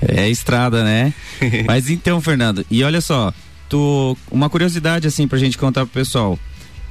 É 0.01 0.27
estrada, 0.27 0.83
né? 0.83 1.13
Mas 1.65 1.89
então, 1.89 2.19
Fernando, 2.19 2.65
e 2.69 2.83
olha 2.83 2.99
só, 2.99 3.31
tu, 3.69 4.17
uma 4.31 4.49
curiosidade 4.49 5.07
assim 5.07 5.27
pra 5.27 5.37
gente 5.37 5.55
contar 5.55 5.85
pro 5.85 5.93
pessoal. 5.93 6.39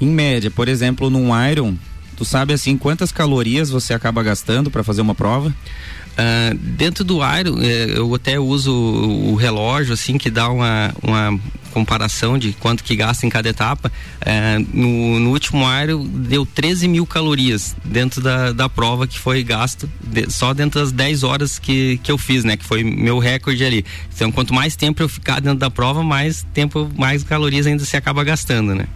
Em 0.00 0.08
média, 0.08 0.50
por 0.50 0.68
exemplo, 0.68 1.08
num 1.08 1.30
Iron, 1.48 1.76
Tu 2.16 2.24
sabe 2.24 2.52
assim 2.52 2.76
quantas 2.76 3.10
calorias 3.10 3.70
você 3.70 3.94
acaba 3.94 4.22
gastando 4.22 4.70
para 4.70 4.84
fazer 4.84 5.00
uma 5.00 5.14
prova? 5.14 5.48
Uh, 5.48 6.54
dentro 6.56 7.02
do 7.02 7.16
Iron, 7.16 7.58
eh, 7.62 7.94
eu 7.96 8.14
até 8.14 8.38
uso 8.38 8.72
o 8.72 9.34
relógio, 9.34 9.94
assim, 9.94 10.18
que 10.18 10.30
dá 10.30 10.48
uma, 10.50 10.94
uma 11.02 11.40
comparação 11.72 12.36
de 12.38 12.52
quanto 12.52 12.84
que 12.84 12.94
gasta 12.94 13.26
em 13.26 13.30
cada 13.30 13.48
etapa. 13.48 13.90
Uh, 14.20 14.66
no, 14.72 15.20
no, 15.20 15.30
último 15.30 15.64
Iron, 15.82 16.06
deu 16.06 16.44
13 16.44 16.86
mil 16.86 17.06
calorias 17.06 17.74
dentro 17.82 18.20
da, 18.20 18.52
da 18.52 18.68
prova 18.68 19.06
que 19.06 19.18
foi 19.18 19.42
gasto 19.42 19.90
de, 20.00 20.30
só 20.30 20.52
dentro 20.52 20.80
das 20.80 20.92
10 20.92 21.24
horas 21.24 21.58
que, 21.58 21.98
que 22.04 22.12
eu 22.12 22.18
fiz, 22.18 22.44
né? 22.44 22.58
Que 22.58 22.64
foi 22.64 22.84
meu 22.84 23.18
recorde 23.18 23.64
ali. 23.64 23.86
Então, 24.14 24.30
quanto 24.30 24.52
mais 24.52 24.76
tempo 24.76 25.02
eu 25.02 25.08
ficar 25.08 25.40
dentro 25.40 25.58
da 25.58 25.70
prova, 25.70 26.04
mais 26.04 26.46
tempo, 26.52 26.88
mais 26.94 27.24
calorias 27.24 27.66
ainda 27.66 27.84
se 27.86 27.96
acaba 27.96 28.22
gastando, 28.22 28.74
né? 28.74 28.86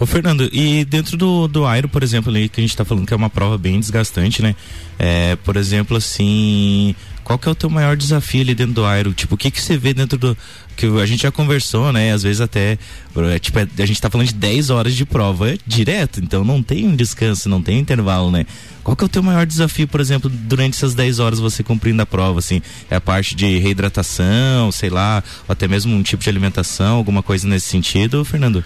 Ô 0.00 0.06
Fernando, 0.06 0.48
e 0.50 0.82
dentro 0.82 1.14
do, 1.14 1.46
do 1.46 1.66
Aero, 1.66 1.86
por 1.86 2.02
exemplo, 2.02 2.30
ali, 2.30 2.48
que 2.48 2.58
a 2.58 2.62
gente 2.62 2.70
está 2.70 2.86
falando 2.86 3.06
que 3.06 3.12
é 3.12 3.16
uma 3.16 3.28
prova 3.28 3.58
bem 3.58 3.78
desgastante, 3.78 4.40
né? 4.40 4.56
É, 4.98 5.36
por 5.36 5.58
exemplo, 5.58 5.94
assim, 5.94 6.96
qual 7.22 7.38
que 7.38 7.46
é 7.46 7.52
o 7.52 7.54
teu 7.54 7.68
maior 7.68 7.98
desafio 7.98 8.40
ali 8.40 8.54
dentro 8.54 8.72
do 8.72 8.86
Aero? 8.86 9.12
Tipo, 9.12 9.34
o 9.34 9.36
que 9.36 9.50
que 9.50 9.60
você 9.60 9.76
vê 9.76 9.92
dentro 9.92 10.16
do. 10.16 10.34
Que 10.74 10.86
a 10.86 11.04
gente 11.04 11.24
já 11.24 11.30
conversou, 11.30 11.92
né? 11.92 12.12
Às 12.12 12.22
vezes 12.22 12.40
até. 12.40 12.78
É, 13.14 13.38
tipo, 13.38 13.58
é, 13.58 13.62
a 13.62 13.86
gente 13.86 13.92
está 13.92 14.08
falando 14.08 14.28
de 14.28 14.32
10 14.32 14.70
horas 14.70 14.94
de 14.94 15.04
prova 15.04 15.50
é 15.50 15.58
direto, 15.66 16.18
então 16.18 16.44
não 16.44 16.62
tem 16.62 16.88
um 16.88 16.96
descanso, 16.96 17.50
não 17.50 17.60
tem 17.60 17.78
intervalo, 17.78 18.30
né? 18.30 18.46
Qual 18.82 18.96
que 18.96 19.04
é 19.04 19.06
o 19.06 19.08
teu 19.08 19.22
maior 19.22 19.44
desafio, 19.44 19.86
por 19.86 20.00
exemplo, 20.00 20.30
durante 20.30 20.76
essas 20.76 20.94
10 20.94 21.18
horas 21.18 21.38
você 21.38 21.62
cumprindo 21.62 22.00
a 22.00 22.06
prova, 22.06 22.38
assim? 22.38 22.62
É 22.90 22.96
a 22.96 23.00
parte 23.02 23.34
de 23.34 23.58
reidratação, 23.58 24.72
sei 24.72 24.88
lá, 24.88 25.22
ou 25.46 25.52
até 25.52 25.68
mesmo 25.68 25.94
um 25.94 26.02
tipo 26.02 26.22
de 26.22 26.30
alimentação, 26.30 26.96
alguma 26.96 27.22
coisa 27.22 27.46
nesse 27.46 27.66
sentido, 27.66 28.24
Fernando? 28.24 28.64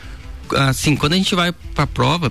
Assim, 0.52 0.96
quando 0.96 1.14
a 1.14 1.16
gente 1.16 1.34
vai 1.34 1.52
para 1.52 1.84
a 1.84 1.86
prova, 1.86 2.30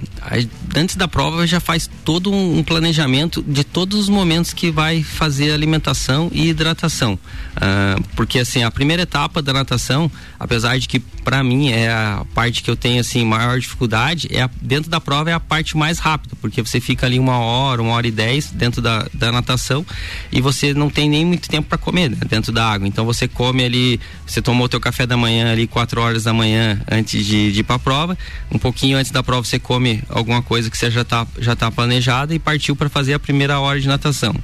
antes 0.76 0.96
da 0.96 1.08
prova 1.08 1.46
já 1.46 1.60
faz 1.60 1.90
todo 2.06 2.32
um 2.32 2.64
planejamento 2.64 3.44
de 3.46 3.64
todos 3.64 4.00
os 4.00 4.10
momentos 4.10 4.54
que 4.54 4.72
vai 4.72 5.04
fazer 5.04 5.52
alimentação 5.52 6.30
e 6.32 6.50
hidratação. 6.50 7.20
Ah, 7.56 7.96
porque 8.16 8.40
assim, 8.40 8.64
a 8.64 8.72
primeira 8.72 9.04
etapa 9.04 9.42
da 9.42 9.54
natação, 9.54 10.12
apesar 10.40 10.78
de 10.78 10.88
que 10.88 11.00
para 11.00 11.44
mim 11.44 11.72
é 11.72 11.90
a 11.90 12.26
parte 12.34 12.62
que 12.64 12.70
eu 12.70 12.76
tenho 12.76 13.00
assim 13.00 13.26
maior 13.26 13.60
dificuldade, 13.60 14.28
é 14.32 14.42
a, 14.42 14.50
dentro 14.62 14.90
da 14.90 15.00
prova 15.00 15.30
é 15.30 15.34
a 15.34 15.40
parte 15.40 15.76
mais 15.78 16.00
rápida, 16.00 16.36
porque 16.42 16.62
você 16.62 16.80
fica 16.80 17.06
ali 17.06 17.20
uma 17.20 17.38
hora, 17.38 17.82
uma 17.82 17.94
hora 17.94 18.08
e 18.08 18.12
dez 18.12 18.52
dentro 18.52 18.82
da, 18.82 19.08
da 19.14 19.32
natação 19.32 19.86
e 20.32 20.42
você 20.42 20.74
não 20.74 20.90
tem 20.90 21.10
nem 21.10 21.26
muito 21.26 21.50
tempo 21.50 21.70
para 21.70 21.78
comer 21.78 22.10
né, 22.10 22.18
dentro 22.28 22.52
da 22.52 22.66
água. 22.66 22.88
Então 22.88 23.06
você 23.06 23.28
come 23.28 23.64
ali, 23.64 24.00
você 24.26 24.42
tomou 24.42 24.66
o 24.66 24.70
teu 24.70 24.80
café 24.80 25.06
da 25.06 25.18
manhã 25.18 25.52
ali 25.52 25.68
quatro 25.68 26.02
horas 26.02 26.24
da 26.24 26.34
manhã 26.34 26.82
antes 26.90 27.26
de, 27.26 27.52
de 27.52 27.60
ir 27.60 27.64
para 27.64 27.76
a 27.76 27.80
prova 27.80 28.03
prova. 28.04 28.18
Um 28.52 28.58
pouquinho 28.58 28.98
antes 28.98 29.12
da 29.12 29.24
prova 29.24 29.44
você 29.44 29.58
come 29.58 30.04
alguma 30.10 30.42
coisa 30.42 30.70
que 30.70 30.78
você 30.78 30.92
já 30.92 31.02
está 31.02 31.26
já 31.40 31.56
tá 31.56 31.72
planejada 31.72 32.36
e 32.36 32.40
partiu 32.40 32.76
para 32.76 32.90
fazer 32.90 33.14
a 33.14 33.20
primeira 33.20 33.60
hora 33.60 33.80
de 33.80 33.88
natação. 33.88 34.36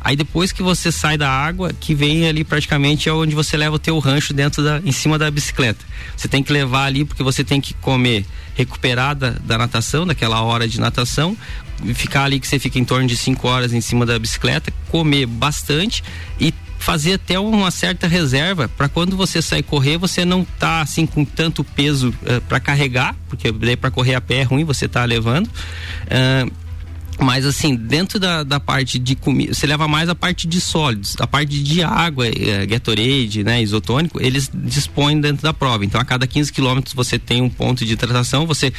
Aí 0.00 0.16
depois 0.16 0.52
que 0.52 0.62
você 0.62 0.90
sai 0.92 1.18
da 1.18 1.30
água, 1.30 1.72
que 1.78 1.94
vem 1.94 2.26
ali 2.26 2.44
praticamente 2.44 3.08
é 3.08 3.12
onde 3.12 3.34
você 3.34 3.56
leva 3.56 3.76
o 3.76 3.78
teu 3.78 3.98
rancho 3.98 4.32
dentro 4.32 4.62
da 4.62 4.80
em 4.84 4.92
cima 4.92 5.18
da 5.18 5.30
bicicleta. 5.30 5.84
Você 6.16 6.28
tem 6.28 6.42
que 6.42 6.52
levar 6.52 6.84
ali 6.84 7.04
porque 7.04 7.22
você 7.22 7.42
tem 7.42 7.60
que 7.60 7.74
comer 7.74 8.24
recuperada 8.54 9.36
da 9.44 9.58
natação, 9.58 10.06
daquela 10.06 10.42
hora 10.42 10.66
de 10.66 10.80
natação, 10.80 11.36
ficar 11.94 12.24
ali 12.24 12.40
que 12.40 12.46
você 12.46 12.58
fica 12.58 12.78
em 12.78 12.84
torno 12.84 13.06
de 13.06 13.16
5 13.16 13.46
horas 13.46 13.72
em 13.72 13.80
cima 13.80 14.04
da 14.04 14.18
bicicleta, 14.18 14.72
comer 14.88 15.26
bastante 15.26 16.02
e 16.40 16.52
fazer 16.78 17.14
até 17.14 17.38
uma 17.38 17.70
certa 17.70 18.06
reserva 18.06 18.68
para 18.68 18.88
quando 18.88 19.16
você 19.16 19.42
sair 19.42 19.62
correr, 19.62 19.98
você 19.98 20.24
não 20.24 20.44
tá 20.44 20.80
assim 20.80 21.06
com 21.06 21.24
tanto 21.24 21.62
peso 21.62 22.10
uh, 22.10 22.14
eh, 22.26 22.40
para 22.40 22.60
carregar, 22.60 23.14
porque 23.28 23.50
daí 23.52 23.76
para 23.76 23.90
correr 23.90 24.14
a 24.14 24.20
pé 24.20 24.36
é 24.36 24.42
ruim, 24.42 24.64
você 24.64 24.88
tá 24.88 25.04
levando. 25.04 25.46
Uh, 25.48 26.67
mas 27.18 27.44
assim, 27.44 27.74
dentro 27.74 28.18
da, 28.18 28.42
da 28.42 28.60
parte 28.60 28.98
de 28.98 29.16
comida, 29.16 29.52
você 29.52 29.66
leva 29.66 29.88
mais 29.88 30.08
a 30.08 30.14
parte 30.14 30.46
de 30.46 30.60
sólidos, 30.60 31.16
a 31.18 31.26
parte 31.26 31.62
de 31.62 31.82
água, 31.82 32.26
é, 32.28 32.64
Gatorade, 32.64 33.42
né, 33.42 33.62
isotônico, 33.62 34.22
eles 34.22 34.50
dispõem 34.54 35.20
dentro 35.20 35.42
da 35.42 35.52
prova. 35.52 35.84
Então 35.84 36.00
a 36.00 36.04
cada 36.04 36.26
15 36.26 36.52
quilômetros 36.52 36.94
você 36.94 37.18
tem 37.18 37.42
um 37.42 37.50
ponto 37.50 37.84
de 37.84 37.92
hidratação, 37.92 38.46
você 38.46 38.72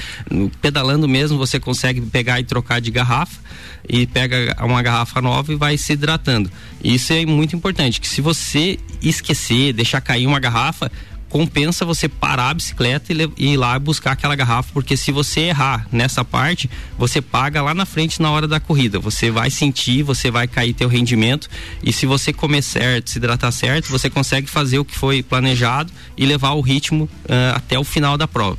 pedalando 0.62 1.08
mesmo, 1.08 1.38
você 1.38 1.60
consegue 1.60 2.02
pegar 2.02 2.40
e 2.40 2.44
trocar 2.44 2.80
de 2.80 2.92
garrafa 2.92 3.40
e 3.88 4.06
pega 4.06 4.56
uma 4.64 4.82
garrafa 4.82 5.22
nova 5.22 5.52
e 5.52 5.56
vai 5.56 5.78
se 5.78 5.94
hidratando. 5.94 6.50
Isso 6.84 7.12
é 7.12 7.26
muito 7.26 7.56
importante, 7.56 8.00
que 8.00 8.08
se 8.08 8.22
você 8.22 8.78
esquecer, 9.02 9.74
deixar 9.74 10.00
cair 10.02 10.28
uma 10.28 10.40
garrafa, 10.40 10.92
compensa 11.30 11.86
você 11.86 12.10
parar 12.10 12.50
a 12.50 12.54
bicicleta 12.54 13.14
e, 13.14 13.54
ir 13.54 13.58
lá 13.58 13.78
buscar 13.78 14.12
aquela 14.12 14.36
garrafa, 14.36 14.72
porque 14.74 14.98
se 14.98 15.12
você 15.12 15.42
errar 15.42 15.88
nessa 15.92 16.26
parte, 16.26 16.70
você 16.98 17.22
paga 17.22 17.62
lá 17.62 17.74
na 17.74 17.86
frente 17.86 18.22
na 18.22 18.32
hora 18.32 18.48
da 18.48 18.60
corrida. 18.60 19.00
Você 19.00 19.30
vai 19.30 19.50
sentir, 19.50 20.04
você 20.04 20.32
vai 20.32 20.48
cair 20.48 20.74
teu 20.74 20.90
rendimento 20.90 21.48
e 21.84 21.94
se 21.94 22.06
você 22.06 22.34
comer 22.34 22.64
certo, 22.64 23.12
se 23.12 23.18
hidratar 23.18 23.52
certo, 23.52 23.90
você 23.90 24.10
consegue 24.10 24.50
fazer 24.50 24.80
o 24.80 24.86
que 24.86 24.96
foi 24.96 25.22
planejado 25.22 25.94
e 26.18 26.26
levar 26.26 26.52
o 26.52 26.62
ritmo 26.62 27.04
uh, 27.06 27.56
até 27.56 27.78
o 27.78 27.84
final 27.84 28.18
da 28.18 28.28
prova. 28.28 28.58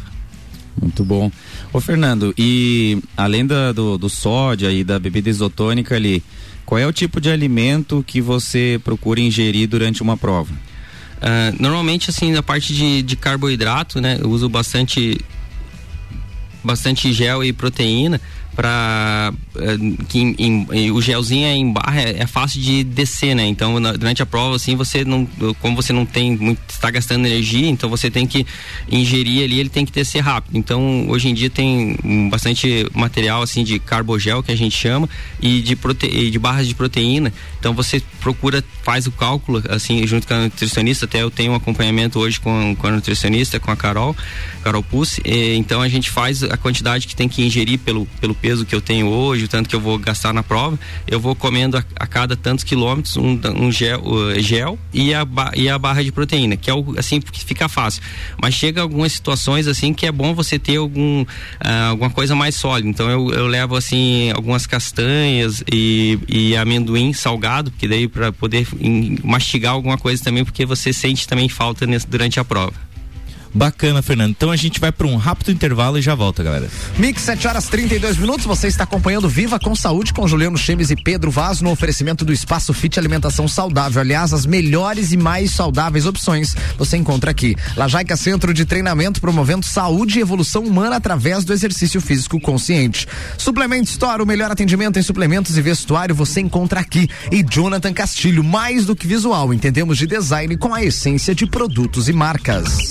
Muito 0.80 1.04
bom. 1.04 1.30
Ô 1.72 1.80
Fernando, 1.80 2.32
e 2.38 3.02
além 3.16 3.44
da, 3.46 3.72
do, 3.72 3.98
do 3.98 4.08
sódio 4.08 4.70
e 4.70 4.82
da 4.82 4.98
bebida 4.98 5.28
isotônica 5.28 5.94
ali, 5.94 6.22
qual 6.64 6.78
é 6.78 6.86
o 6.86 6.92
tipo 6.92 7.20
de 7.20 7.28
alimento 7.28 8.04
que 8.06 8.20
você 8.20 8.80
procura 8.82 9.20
ingerir 9.20 9.68
durante 9.68 10.02
uma 10.02 10.16
prova? 10.16 10.69
Uh, 11.20 11.62
normalmente, 11.62 12.10
assim, 12.10 12.32
na 12.32 12.42
parte 12.42 12.74
de, 12.74 13.02
de 13.02 13.16
carboidrato, 13.16 14.00
né? 14.00 14.18
Eu 14.20 14.30
uso 14.30 14.48
bastante 14.48 15.20
bastante 16.62 17.10
gel 17.12 17.42
e 17.42 17.52
proteína 17.52 18.20
para 18.60 19.32
uh, 19.56 20.04
que 20.04 20.18
em, 20.18 20.66
em, 20.70 20.90
o 20.90 21.00
gelzinho 21.00 21.46
é 21.46 21.54
em 21.54 21.72
barra 21.72 21.98
é, 21.98 22.18
é, 22.18 22.26
fácil 22.26 22.60
de 22.60 22.84
descer, 22.84 23.34
né? 23.34 23.46
Então 23.46 23.80
na, 23.80 23.92
durante 23.92 24.22
a 24.22 24.26
prova 24.26 24.54
assim 24.54 24.76
você 24.76 25.02
não, 25.02 25.26
como 25.60 25.74
você 25.74 25.94
não 25.94 26.04
tem 26.04 26.36
muito 26.36 26.60
está 26.68 26.90
gastando 26.90 27.24
energia, 27.24 27.66
então 27.70 27.88
você 27.88 28.10
tem 28.10 28.26
que 28.26 28.46
ingerir 28.90 29.44
ali, 29.44 29.58
ele 29.58 29.70
tem 29.70 29.86
que 29.86 29.92
descer 29.92 30.20
rápido. 30.20 30.58
Então 30.58 31.08
hoje 31.08 31.30
em 31.30 31.34
dia 31.34 31.48
tem 31.48 31.96
bastante 32.30 32.86
material 32.94 33.40
assim 33.40 33.64
de 33.64 33.78
carbogel 33.78 34.42
que 34.42 34.52
a 34.52 34.56
gente 34.56 34.76
chama 34.76 35.08
e 35.40 35.62
de 35.62 35.74
prote, 35.74 36.30
de 36.30 36.38
barras 36.38 36.68
de 36.68 36.74
proteína. 36.74 37.32
Então 37.58 37.72
você 37.72 38.02
procura 38.20 38.62
faz 38.82 39.06
o 39.06 39.12
cálculo 39.12 39.62
assim 39.70 40.06
junto 40.06 40.26
com 40.26 40.34
a 40.34 40.38
nutricionista. 40.40 41.06
Até 41.06 41.22
eu 41.22 41.30
tenho 41.30 41.52
um 41.52 41.54
acompanhamento 41.54 42.18
hoje 42.18 42.38
com, 42.38 42.76
com 42.76 42.86
a 42.86 42.90
nutricionista, 42.90 43.58
com 43.58 43.70
a 43.70 43.76
Carol, 43.76 44.14
Carol 44.62 44.82
Puss. 44.82 45.18
E, 45.24 45.54
então 45.54 45.80
a 45.80 45.88
gente 45.88 46.10
faz 46.10 46.42
a 46.42 46.58
quantidade 46.58 47.06
que 47.06 47.16
tem 47.16 47.26
que 47.26 47.42
ingerir 47.42 47.78
pelo 47.78 48.06
pelo 48.20 48.34
peso 48.34 48.49
que 48.58 48.74
eu 48.74 48.80
tenho 48.80 49.06
hoje, 49.08 49.44
o 49.44 49.48
tanto 49.48 49.68
que 49.68 49.74
eu 49.74 49.80
vou 49.80 49.98
gastar 49.98 50.32
na 50.32 50.42
prova, 50.42 50.78
eu 51.06 51.20
vou 51.20 51.34
comendo 51.34 51.76
a, 51.76 51.84
a 51.96 52.06
cada 52.06 52.36
tantos 52.36 52.64
quilômetros 52.64 53.16
um, 53.16 53.38
um 53.56 53.72
gel, 53.72 54.00
uh, 54.00 54.40
gel 54.40 54.78
e, 54.92 55.14
a, 55.14 55.26
e 55.54 55.68
a 55.68 55.78
barra 55.78 56.02
de 56.02 56.12
proteína, 56.12 56.56
que 56.56 56.70
é 56.70 56.74
assim, 56.98 57.20
porque 57.20 57.40
fica 57.40 57.68
fácil. 57.68 58.02
Mas 58.40 58.54
chega 58.54 58.80
algumas 58.80 59.12
situações 59.12 59.66
assim 59.66 59.94
que 59.94 60.06
é 60.06 60.12
bom 60.12 60.34
você 60.34 60.58
ter 60.58 60.76
algum, 60.76 61.22
uh, 61.22 61.26
alguma 61.90 62.10
coisa 62.10 62.34
mais 62.34 62.54
sólida. 62.54 62.88
Então 62.88 63.08
eu, 63.08 63.30
eu 63.32 63.46
levo 63.46 63.76
assim 63.76 64.30
algumas 64.30 64.66
castanhas 64.66 65.62
e, 65.70 66.18
e 66.28 66.56
amendoim 66.56 67.12
salgado, 67.12 67.70
porque 67.70 67.88
daí 67.88 68.08
para 68.08 68.32
poder 68.32 68.66
mastigar 69.22 69.72
alguma 69.72 69.96
coisa 69.96 70.22
também, 70.22 70.44
porque 70.44 70.66
você 70.66 70.92
sente 70.92 71.26
também 71.26 71.48
falta 71.48 71.86
nesse, 71.86 72.06
durante 72.06 72.38
a 72.40 72.44
prova. 72.44 72.89
Bacana, 73.52 74.02
Fernando. 74.02 74.30
Então 74.30 74.50
a 74.50 74.56
gente 74.56 74.78
vai 74.80 74.92
para 74.92 75.06
um 75.06 75.16
rápido 75.16 75.50
intervalo 75.50 75.98
e 75.98 76.02
já 76.02 76.14
volta, 76.14 76.42
galera. 76.42 76.68
Mix, 76.98 77.22
7 77.22 77.48
horas 77.48 77.68
32 77.68 78.16
minutos. 78.16 78.46
Você 78.46 78.68
está 78.68 78.84
acompanhando 78.84 79.28
Viva 79.28 79.58
com 79.58 79.74
Saúde 79.74 80.12
com 80.12 80.26
Juliano 80.28 80.56
Chemes 80.56 80.90
e 80.90 80.96
Pedro 80.96 81.30
Vaz 81.30 81.60
no 81.60 81.70
oferecimento 81.70 82.24
do 82.24 82.32
Espaço 82.32 82.72
Fit 82.72 82.98
Alimentação 82.98 83.48
Saudável. 83.48 84.00
Aliás, 84.00 84.32
as 84.32 84.46
melhores 84.46 85.12
e 85.12 85.16
mais 85.16 85.50
saudáveis 85.50 86.06
opções 86.06 86.54
você 86.78 86.96
encontra 86.96 87.30
aqui. 87.30 87.56
Lajaica 87.76 88.16
Centro 88.16 88.54
de 88.54 88.64
Treinamento 88.64 89.20
promovendo 89.20 89.66
saúde 89.66 90.18
e 90.18 90.22
evolução 90.22 90.62
humana 90.62 90.96
através 90.96 91.44
do 91.44 91.52
exercício 91.52 92.00
físico 92.00 92.40
consciente. 92.40 93.06
Suplemento 93.36 93.90
Store, 93.90 94.22
o 94.22 94.26
melhor 94.26 94.50
atendimento 94.50 94.98
em 94.98 95.02
suplementos 95.02 95.56
e 95.56 95.62
vestuário 95.62 96.14
você 96.14 96.40
encontra 96.40 96.80
aqui. 96.80 97.08
E 97.30 97.42
Jonathan 97.42 97.92
Castilho, 97.92 98.44
mais 98.44 98.86
do 98.86 98.94
que 98.94 99.06
visual, 99.06 99.52
entendemos 99.52 99.98
de 99.98 100.06
design 100.06 100.56
com 100.56 100.74
a 100.74 100.82
essência 100.82 101.34
de 101.34 101.46
produtos 101.46 102.08
e 102.08 102.12
marcas. 102.12 102.90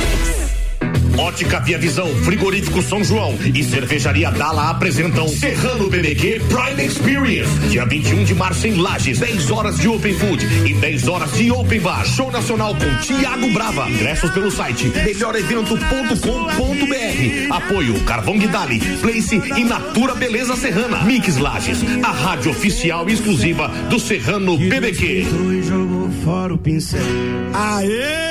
Ótica 1.21 1.59
Via 1.59 1.77
Visão, 1.77 2.07
Frigorífico 2.23 2.81
São 2.81 3.03
João 3.03 3.37
e 3.53 3.63
Cervejaria 3.63 4.31
Dala 4.31 4.71
apresentam 4.71 5.27
Serrano 5.27 5.87
BBQ 5.87 6.41
Prime 6.49 6.83
Experience. 6.83 7.59
Dia 7.69 7.85
21 7.85 8.23
de 8.23 8.33
março 8.33 8.65
em 8.65 8.81
Lages, 8.81 9.19
10 9.19 9.51
horas 9.51 9.77
de 9.77 9.87
Open 9.87 10.15
Food 10.15 10.43
e 10.67 10.73
10 10.73 11.07
horas 11.07 11.31
de 11.33 11.51
Open 11.51 11.79
Bar. 11.79 12.07
Show 12.07 12.31
nacional 12.31 12.75
com 12.75 12.95
Tiago 13.01 13.53
Brava. 13.53 13.87
Ingressos 13.87 14.31
pelo 14.31 14.49
site 14.49 14.89
melhorevento.com.br. 14.89 17.55
Apoio 17.55 18.03
Carvão 18.03 18.39
Guidali, 18.39 18.79
Place 18.99 19.35
e 19.35 19.63
Natura 19.63 20.15
Beleza 20.15 20.55
Serrana. 20.55 21.03
Mix 21.03 21.37
Lages, 21.37 21.83
a 22.03 22.11
rádio 22.11 22.49
oficial 22.49 23.07
e 23.07 23.13
exclusiva 23.13 23.67
do 23.91 23.99
Serrano 23.99 24.57
BBQ. 24.57 25.27
Aê! 27.53 28.30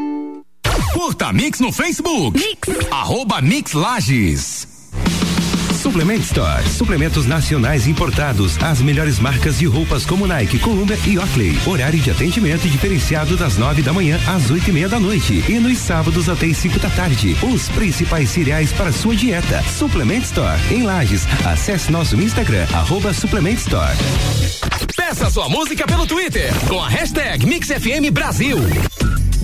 Curta 1.01 1.33
Mix 1.33 1.59
no 1.59 1.71
Facebook. 1.71 2.37
Mix. 2.37 2.69
Arroba 2.91 3.41
Mix 3.41 3.73
Lages. 3.73 4.67
Suplement 5.81 6.19
Store. 6.19 6.63
Suplementos 6.69 7.25
nacionais 7.25 7.87
importados. 7.87 8.55
As 8.61 8.81
melhores 8.81 9.17
marcas 9.17 9.57
de 9.57 9.65
roupas 9.65 10.05
como 10.05 10.27
Nike, 10.27 10.59
Columbia 10.59 10.95
e 11.07 11.17
Oakley. 11.17 11.59
Horário 11.65 11.99
de 11.99 12.11
atendimento 12.11 12.69
diferenciado 12.69 13.35
das 13.35 13.57
nove 13.57 13.81
da 13.81 13.91
manhã 13.91 14.19
às 14.27 14.51
oito 14.51 14.69
e 14.69 14.71
meia 14.71 14.87
da 14.87 14.99
noite. 14.99 15.43
E 15.49 15.53
nos 15.53 15.79
sábados 15.79 16.29
até 16.29 16.45
as 16.45 16.57
cinco 16.57 16.77
da 16.77 16.91
tarde. 16.91 17.35
Os 17.51 17.67
principais 17.69 18.29
cereais 18.29 18.71
para 18.71 18.91
sua 18.91 19.15
dieta. 19.15 19.63
Suplement 19.63 20.21
Store. 20.21 20.61
Em 20.69 20.83
Lages. 20.83 21.25
Acesse 21.43 21.91
nosso 21.91 22.15
Instagram, 22.21 22.67
arroba 22.75 23.11
Suplement 23.11 23.55
Store. 23.55 23.97
Peça 24.95 25.31
sua 25.31 25.49
música 25.49 25.87
pelo 25.87 26.05
Twitter 26.05 26.53
com 26.67 26.79
a 26.79 26.87
hashtag 26.87 27.43
MixFM 27.47 28.11
Brasil. 28.11 28.59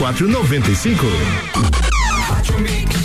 95. 0.00 1.04
Mix 2.58 2.99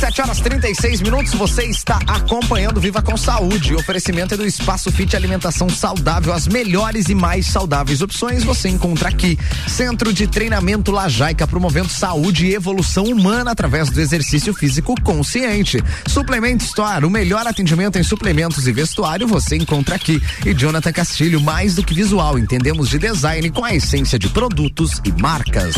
7 0.00 0.22
horas 0.22 0.40
36 0.40 1.02
minutos, 1.02 1.34
você 1.34 1.64
está 1.64 1.98
acompanhando 2.06 2.80
Viva 2.80 3.02
com 3.02 3.16
Saúde. 3.18 3.74
Oferecimento 3.74 4.32
é 4.32 4.36
do 4.36 4.46
Espaço 4.46 4.90
Fit 4.90 5.14
Alimentação 5.14 5.68
Saudável. 5.68 6.32
As 6.32 6.48
melhores 6.48 7.10
e 7.10 7.14
mais 7.14 7.46
saudáveis 7.46 8.00
opções 8.00 8.42
você 8.42 8.70
encontra 8.70 9.10
aqui. 9.10 9.38
Centro 9.68 10.12
de 10.12 10.26
Treinamento 10.26 10.90
Lajaica, 10.90 11.46
promovendo 11.46 11.90
saúde 11.90 12.46
e 12.46 12.54
evolução 12.54 13.04
humana 13.04 13.50
através 13.50 13.90
do 13.90 14.00
exercício 14.00 14.54
físico 14.54 14.94
consciente. 15.02 15.82
Suplement 16.06 16.56
Store, 16.62 17.04
o 17.04 17.10
melhor 17.10 17.46
atendimento 17.46 17.98
em 17.98 18.02
suplementos 18.02 18.66
e 18.66 18.72
vestuário 18.72 19.26
você 19.26 19.56
encontra 19.56 19.96
aqui. 19.96 20.22
E 20.46 20.54
Jonathan 20.54 20.92
Castilho, 20.92 21.40
mais 21.40 21.74
do 21.74 21.84
que 21.84 21.92
visual, 21.92 22.38
entendemos 22.38 22.88
de 22.88 22.98
design 22.98 23.50
com 23.50 23.64
a 23.64 23.74
essência 23.74 24.18
de 24.18 24.30
produtos 24.30 25.02
e 25.04 25.12
marcas. 25.20 25.74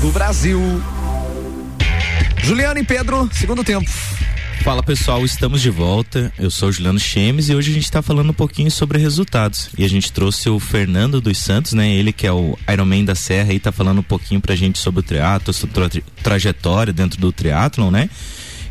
Do 0.00 0.10
Brasil. 0.10 0.60
Juliano 2.42 2.80
e 2.80 2.84
Pedro, 2.84 3.28
segundo 3.32 3.62
tempo. 3.62 3.90
Fala 4.62 4.82
pessoal, 4.82 5.24
estamos 5.24 5.60
de 5.60 5.68
volta. 5.68 6.32
Eu 6.38 6.50
sou 6.50 6.72
Juliano 6.72 6.98
Chemes 6.98 7.48
e 7.48 7.54
hoje 7.54 7.70
a 7.70 7.74
gente 7.74 7.84
está 7.84 8.00
falando 8.00 8.30
um 8.30 8.34
pouquinho 8.34 8.70
sobre 8.70 8.98
resultados. 8.98 9.68
E 9.76 9.84
a 9.84 9.88
gente 9.88 10.10
trouxe 10.10 10.48
o 10.48 10.58
Fernando 10.58 11.20
dos 11.20 11.36
Santos, 11.38 11.74
né? 11.74 11.90
Ele 11.90 12.12
que 12.12 12.26
é 12.26 12.32
o 12.32 12.58
Ironman 12.70 13.04
da 13.04 13.14
Serra 13.14 13.52
e 13.52 13.56
está 13.56 13.70
falando 13.70 13.98
um 13.98 14.02
pouquinho 14.02 14.40
pra 14.40 14.56
gente 14.56 14.78
sobre 14.78 15.00
o 15.00 15.02
triatlo, 15.02 15.52
sua 15.52 15.68
tra 15.68 15.90
trajetória 16.22 16.92
dentro 16.92 17.20
do 17.20 17.30
triatlon, 17.30 17.90
né? 17.90 18.08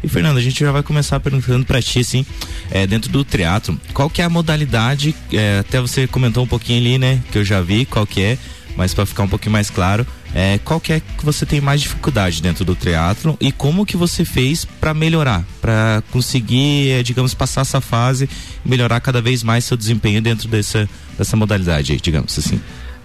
E 0.04 0.08
Fernando, 0.08 0.38
a 0.38 0.42
gente 0.42 0.60
já 0.60 0.72
vai 0.72 0.82
começar 0.82 1.20
perguntando 1.20 1.65
para 1.65 1.82
ti, 1.82 2.00
assim, 2.00 2.26
é, 2.72 2.88
dentro 2.88 3.12
do 3.12 3.24
triatlo, 3.24 3.80
qual 3.94 4.10
que 4.10 4.22
é 4.22 4.26
a 4.26 4.30
modalidade? 4.30 5.13
É, 5.34 5.60
até 5.60 5.80
você 5.80 6.08
comentou 6.08 6.44
um 6.44 6.48
pouquinho 6.48 6.80
ali, 6.80 6.98
né? 6.98 7.22
Que 7.32 7.38
eu 7.38 7.46
já 7.46 7.62
vi 7.62 7.86
qual 7.86 8.08
que 8.08 8.22
é, 8.22 8.38
mas 8.76 8.94
para 8.94 9.06
ficar 9.06 9.24
um 9.24 9.28
pouquinho 9.28 9.52
mais 9.52 9.70
claro, 9.70 10.08
é, 10.34 10.60
qual 10.60 10.80
que 10.80 10.94
é 10.94 11.00
que 11.00 11.26
você 11.26 11.46
tem 11.46 11.60
mais 11.60 11.82
dificuldade 11.82 12.42
dentro 12.42 12.63
do 12.63 12.76
teatro 12.76 13.38
e 13.42 13.52
como 13.52 13.86
que 13.86 13.98
você 13.98 14.24
fez 14.24 14.65
para 14.65 14.94
melhorar, 14.94 15.44
para 15.60 16.04
conseguir, 16.12 16.92
é, 16.92 17.04
digamos, 17.04 17.34
passar 17.34 17.62
essa 17.62 17.82
fase 17.82 18.30
melhorar 18.63 19.00
cada 19.00 19.22
vez 19.22 19.44
mais 19.44 19.65
seu 19.65 19.76
desempenho 19.76 20.22
dentro 20.22 20.48
dessa, 20.48 20.88
dessa 21.18 21.36
modalidade 21.36 22.00
digamos 22.02 22.38
assim? 22.38 22.62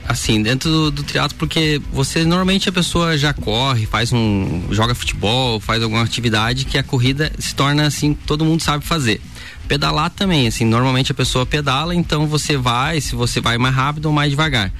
Assim, 0.06 0.42
dentro 0.42 0.70
do, 0.70 0.90
do 0.90 1.02
teatro, 1.02 1.34
porque 1.38 1.80
você 1.90 2.24
normalmente 2.26 2.68
a 2.68 2.72
pessoa 2.72 3.16
já 3.16 3.32
corre, 3.32 3.86
faz 3.86 4.12
um. 4.12 4.68
joga 4.70 4.94
futebol, 4.94 5.58
faz 5.58 5.82
alguma 5.82 6.02
atividade 6.02 6.66
que 6.66 6.76
a 6.76 6.82
corrida 6.82 7.32
se 7.38 7.54
torna 7.54 7.86
assim, 7.86 8.12
todo 8.12 8.44
mundo 8.44 8.62
sabe 8.62 8.84
fazer 8.84 9.18
pedalar 9.66 10.10
também, 10.10 10.46
assim, 10.46 10.64
normalmente 10.64 11.12
a 11.12 11.14
pessoa 11.14 11.46
pedala, 11.46 11.94
então 11.94 12.26
você 12.26 12.56
vai, 12.56 13.00
se 13.00 13.14
você 13.14 13.40
vai 13.40 13.58
mais 13.58 13.74
rápido 13.74 14.06
ou 14.06 14.12
mais 14.12 14.30
devagar. 14.30 14.70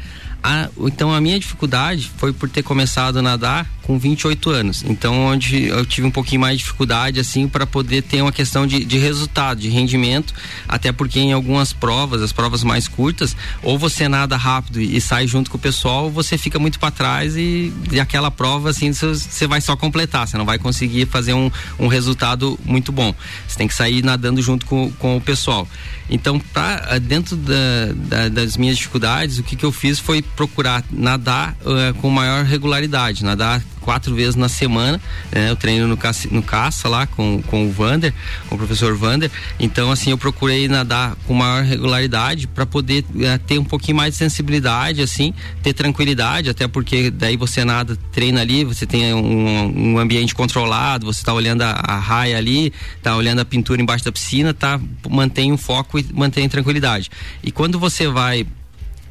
A, 0.47 0.69
então 0.79 1.11
a 1.11 1.23
minha 1.23 1.41
dificuldade 1.41 2.11
foi 2.19 2.31
por 2.31 2.51
ter 2.51 2.63
começado 2.63 3.19
a 3.19 3.23
nadar 3.23 3.67
com 3.85 3.99
28 3.99 4.51
anos. 4.51 4.85
Então, 4.87 5.27
onde 5.27 5.65
eu 5.65 5.85
tive 5.87 6.07
um 6.07 6.11
pouquinho 6.11 6.41
mais 6.41 6.59
de 6.59 6.65
dificuldade, 6.65 7.21
assim, 7.21 7.49
para 7.49 7.67
poder 7.67 8.03
ter 8.03 8.21
uma 8.23 8.33
questão 8.33 8.67
de, 8.67 8.85
de 8.85 8.99
resultado, 8.99 9.61
de 9.61 9.69
rendimento, 9.69 10.35
até 10.69 10.91
porque 10.93 11.21
em 11.21 11.33
algumas 11.33 11.73
provas, 11.73 12.23
as 12.23 12.33
provas 12.33 12.63
mais 12.65 12.89
curtas, 12.89 13.37
ou 13.63 13.79
você 13.79 14.09
nada 14.09 14.37
rápido 14.37 14.81
e, 14.81 15.01
sai 15.01 15.27
junto 15.27 15.51
com 15.51 15.57
o 15.57 15.61
pessoal, 15.61 16.05
ou 16.05 16.11
você 16.11 16.37
fica 16.37 16.59
muito 16.59 16.79
para 16.79 16.91
trás 16.91 17.37
e, 17.37 17.73
e 17.91 18.01
aquela 18.01 18.31
prova, 18.31 18.71
assim, 18.71 18.93
você 18.93 19.47
vai 19.47 19.61
só 19.61 19.77
completar, 19.77 20.27
você 20.27 20.37
não 20.37 20.47
vai 20.47 20.59
conseguir 20.59 21.07
fazer 21.07 21.35
um, 21.35 21.51
um 21.79 21.87
resultado 21.87 22.59
muito 22.65 22.91
bom. 22.91 23.15
Você 23.47 23.57
tem 23.57 23.69
que 23.69 23.75
sair 23.75 24.03
nadando 24.03 24.43
junto 24.43 24.67
com, 24.67 24.91
com 24.93 25.17
o 25.17 25.21
pessoal. 25.21 25.69
Então, 26.09 26.39
pra, 26.39 26.99
dentro 26.99 27.37
da, 27.37 27.55
da, 27.95 28.29
das 28.29 28.57
minhas 28.57 28.77
dificuldades, 28.77 29.39
o 29.39 29.43
que, 29.43 29.57
que 29.57 29.65
eu 29.65 29.73
fiz 29.73 29.99
foi 29.99 30.23
procurar 30.37 30.85
nadar 30.91 31.57
uh, 31.63 31.95
com 32.01 32.11
maior 32.11 32.45
regularidade, 32.45 33.25
nadar 33.25 33.63
quatro 33.85 34.15
vezes 34.15 34.35
na 34.35 34.49
semana. 34.49 35.01
Né? 35.31 35.51
Eu 35.51 35.57
treino 35.57 35.87
no, 35.87 35.97
caça, 35.97 36.27
no 36.31 36.43
caça 36.43 36.89
lá 36.89 37.07
com, 37.07 37.43
com 37.43 37.67
o 37.67 37.71
Vander, 37.71 38.13
com 38.49 38.55
o 38.55 38.59
professor 38.59 38.97
Vander. 38.97 39.31
Então, 39.61 39.93
assim, 39.93 40.11
eu 40.11 40.19
procurei 40.19 40.67
nadar 40.67 41.15
com 41.27 41.35
maior 41.35 41.63
regularidade 41.63 42.47
para 42.47 42.65
poder 42.65 43.05
é, 43.21 43.39
ter 43.39 43.59
um 43.59 43.65
pouquinho 43.65 43.99
mais 43.99 44.15
de 44.15 44.19
sensibilidade, 44.19 45.03
assim, 45.03 45.35
ter 45.63 45.75
tranquilidade, 45.75 46.49
até 46.49 46.67
porque 46.67 47.11
daí 47.11 47.37
você 47.37 47.65
nada, 47.65 47.97
treina 48.11 48.41
ali, 48.41 48.65
você 48.65 48.87
tem 48.87 49.13
um, 49.13 49.93
um 49.95 49.99
ambiente 49.99 50.35
controlado, 50.35 51.07
você 51.07 51.21
está 51.21 51.33
olhando 51.33 51.63
a, 51.63 51.71
a, 51.71 51.99
raia 51.99 52.39
ali, 52.39 52.73
está 52.97 53.15
olhando 53.15 53.41
a 53.41 53.45
pintura 53.45 53.81
embaixo 53.81 54.05
da 54.05 54.13
piscina, 54.13 54.55
tá, 54.55 54.81
mantém 55.09 55.53
o 55.53 55.59
foco 55.59 55.99
e 55.99 56.07
mantém 56.13 56.49
tranquilidade. 56.49 57.11
E 57.43 57.53
quando 57.53 57.79
você 57.79 58.09
vai 58.09 58.47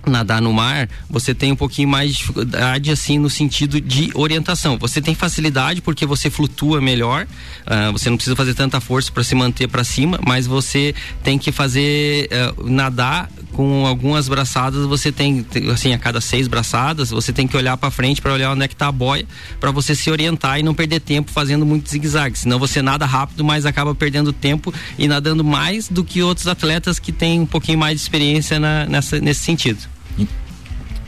nadar 0.05 0.41
no 0.41 0.53
mar, 0.53 0.89
você 1.09 1.33
tem 1.33 1.51
um 1.51 1.55
pouquinho 1.55 1.87
mais 1.87 2.11
de 2.11 2.17
dificuldade 2.17 2.91
assim 2.91 3.17
no 3.17 3.29
sentido 3.29 3.79
de 3.79 4.11
orientação. 4.13 4.77
Você 4.77 5.01
tem 5.01 5.15
facilidade 5.15 5.81
porque 5.81 6.05
você 6.05 6.29
flutua 6.29 6.81
melhor, 6.81 7.25
uh, 7.25 7.91
você 7.91 8.09
não 8.09 8.17
precisa 8.17 8.35
fazer 8.35 8.53
tanta 8.53 8.79
força 8.79 9.11
para 9.11 9.23
se 9.23 9.35
manter 9.35 9.67
para 9.67 9.83
cima, 9.83 10.19
mas 10.25 10.45
você 10.47 10.93
tem 11.23 11.37
que 11.37 11.51
fazer 11.51 12.29
uh, 12.57 12.69
nadar 12.69 13.29
com 13.53 13.85
algumas 13.85 14.27
braçadas. 14.27 14.85
Você 14.85 15.11
tem 15.11 15.45
assim 15.71 15.93
a 15.93 15.97
cada 15.97 16.19
seis 16.19 16.47
braçadas, 16.47 17.11
você 17.11 17.31
tem 17.31 17.47
que 17.47 17.55
olhar 17.55 17.77
para 17.77 17.89
frente 17.91 18.21
para 18.21 18.33
olhar 18.33 18.51
onde 18.51 18.63
é 18.63 18.67
que 18.67 18.75
tá 18.75 18.87
a 18.87 18.91
boia, 18.91 19.25
para 19.59 19.71
você 19.71 19.95
se 19.95 20.11
orientar 20.11 20.59
e 20.59 20.63
não 20.63 20.73
perder 20.73 20.99
tempo 20.99 21.31
fazendo 21.31 21.65
muito 21.65 21.89
zigue-zague. 21.89 22.37
Senão 22.37 22.59
você 22.59 22.81
nada 22.81 23.05
rápido, 23.05 23.43
mas 23.43 23.65
acaba 23.65 23.95
perdendo 23.95 24.33
tempo 24.33 24.73
e 24.97 25.07
nadando 25.07 25.43
mais 25.43 25.87
do 25.87 26.03
que 26.03 26.21
outros 26.21 26.47
atletas 26.47 26.99
que 26.99 27.11
têm 27.11 27.39
um 27.39 27.45
pouquinho 27.45 27.77
mais 27.77 27.95
de 27.95 28.01
experiência 28.01 28.59
na, 28.59 28.85
nessa, 28.85 29.19
nesse 29.19 29.41
sentido. 29.41 29.92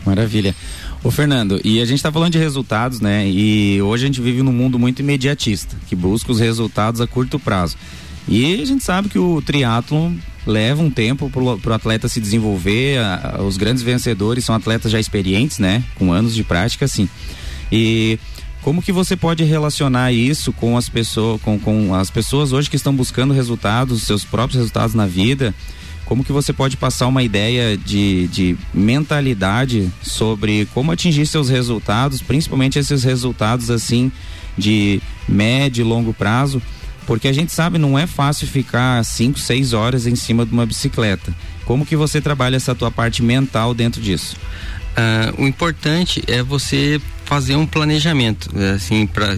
Maravilha. 0.06 0.56
Ô 1.04 1.12
Fernando, 1.12 1.60
e 1.64 1.82
a 1.82 1.86
gente 1.86 1.98
está 1.98 2.12
falando 2.12 2.32
de 2.32 2.38
resultados, 2.38 3.00
né? 3.00 3.28
E 3.28 3.82
hoje 3.82 4.06
a 4.06 4.08
gente 4.08 4.22
vive 4.22 4.42
num 4.42 4.52
mundo 4.52 4.80
muito 4.80 5.02
imediatista, 5.02 5.76
que 5.88 5.96
busca 5.96 6.32
os 6.32 6.40
resultados 6.40 7.02
a 7.02 7.08
curto 7.08 7.40
prazo. 7.40 7.78
E 8.28 8.62
a 8.62 8.66
gente 8.66 8.84
sabe 8.84 9.10
que 9.10 9.20
o 9.20 9.42
triatlon 9.42 10.14
leva 10.48 10.82
um 10.82 10.90
tempo 10.90 11.30
para 11.30 11.72
o 11.72 11.74
atleta 11.74 12.08
se 12.08 12.20
desenvolver. 12.20 13.00
A, 13.00 13.36
a, 13.38 13.44
os 13.44 13.58
grandes 13.58 13.84
vencedores 13.84 14.46
são 14.46 14.56
atletas 14.56 14.92
já 14.92 15.00
experientes, 15.00 15.60
né? 15.60 15.84
Com 15.96 16.12
anos 16.12 16.34
de 16.34 16.44
prática, 16.44 16.86
assim. 16.86 17.08
E 17.72 18.20
como 18.62 18.82
que 18.82 18.92
você 18.92 19.16
pode 19.16 19.44
relacionar 19.44 20.12
isso 20.12 20.52
com 20.52 20.76
as 20.76 20.90
pessoas, 20.90 21.40
com, 21.42 21.60
com 21.60 21.94
as 21.94 22.10
pessoas 22.10 22.52
hoje 22.52 22.68
que 22.70 22.76
estão 22.76 22.96
buscando 22.96 23.34
resultados, 23.34 24.04
seus 24.04 24.26
próprios 24.26 24.58
resultados 24.58 24.96
na 24.96 25.06
vida? 25.06 25.54
Como 26.06 26.24
que 26.24 26.32
você 26.32 26.54
pode 26.54 26.78
passar 26.78 27.08
uma 27.08 27.24
ideia 27.24 27.76
de, 27.76 28.28
de 28.28 28.58
mentalidade 28.74 29.92
sobre 30.02 30.68
como 30.74 30.92
atingir 30.92 31.26
seus 31.26 31.50
resultados, 31.50 32.22
principalmente 32.22 32.78
esses 32.78 33.04
resultados 33.04 33.72
assim 33.72 34.12
de 34.58 35.02
médio 35.28 35.82
e 35.82 35.88
longo 35.88 36.14
prazo? 36.14 36.62
Porque 37.08 37.28
a 37.28 37.34
gente 37.34 37.52
sabe 37.52 37.78
não 37.78 37.98
é 37.98 38.06
fácil 38.08 38.48
ficar 38.48 39.04
5, 39.04 39.40
6 39.40 39.74
horas 39.74 40.08
em 40.08 40.16
cima 40.16 40.46
de 40.46 40.54
uma 40.54 40.66
bicicleta. 40.66 41.34
Como 41.66 41.86
que 41.86 41.96
você 41.96 42.22
trabalha 42.22 42.56
essa 42.56 42.76
tua 42.76 42.92
parte 42.92 43.24
mental 43.24 43.74
dentro 43.74 44.00
disso? 44.00 44.38
Uh, 44.96 45.44
o 45.44 45.48
importante 45.48 46.24
é 46.26 46.42
você 46.42 47.02
fazer 47.26 47.56
um 47.56 47.66
planejamento, 47.66 48.50
assim, 48.76 49.06
para 49.08 49.36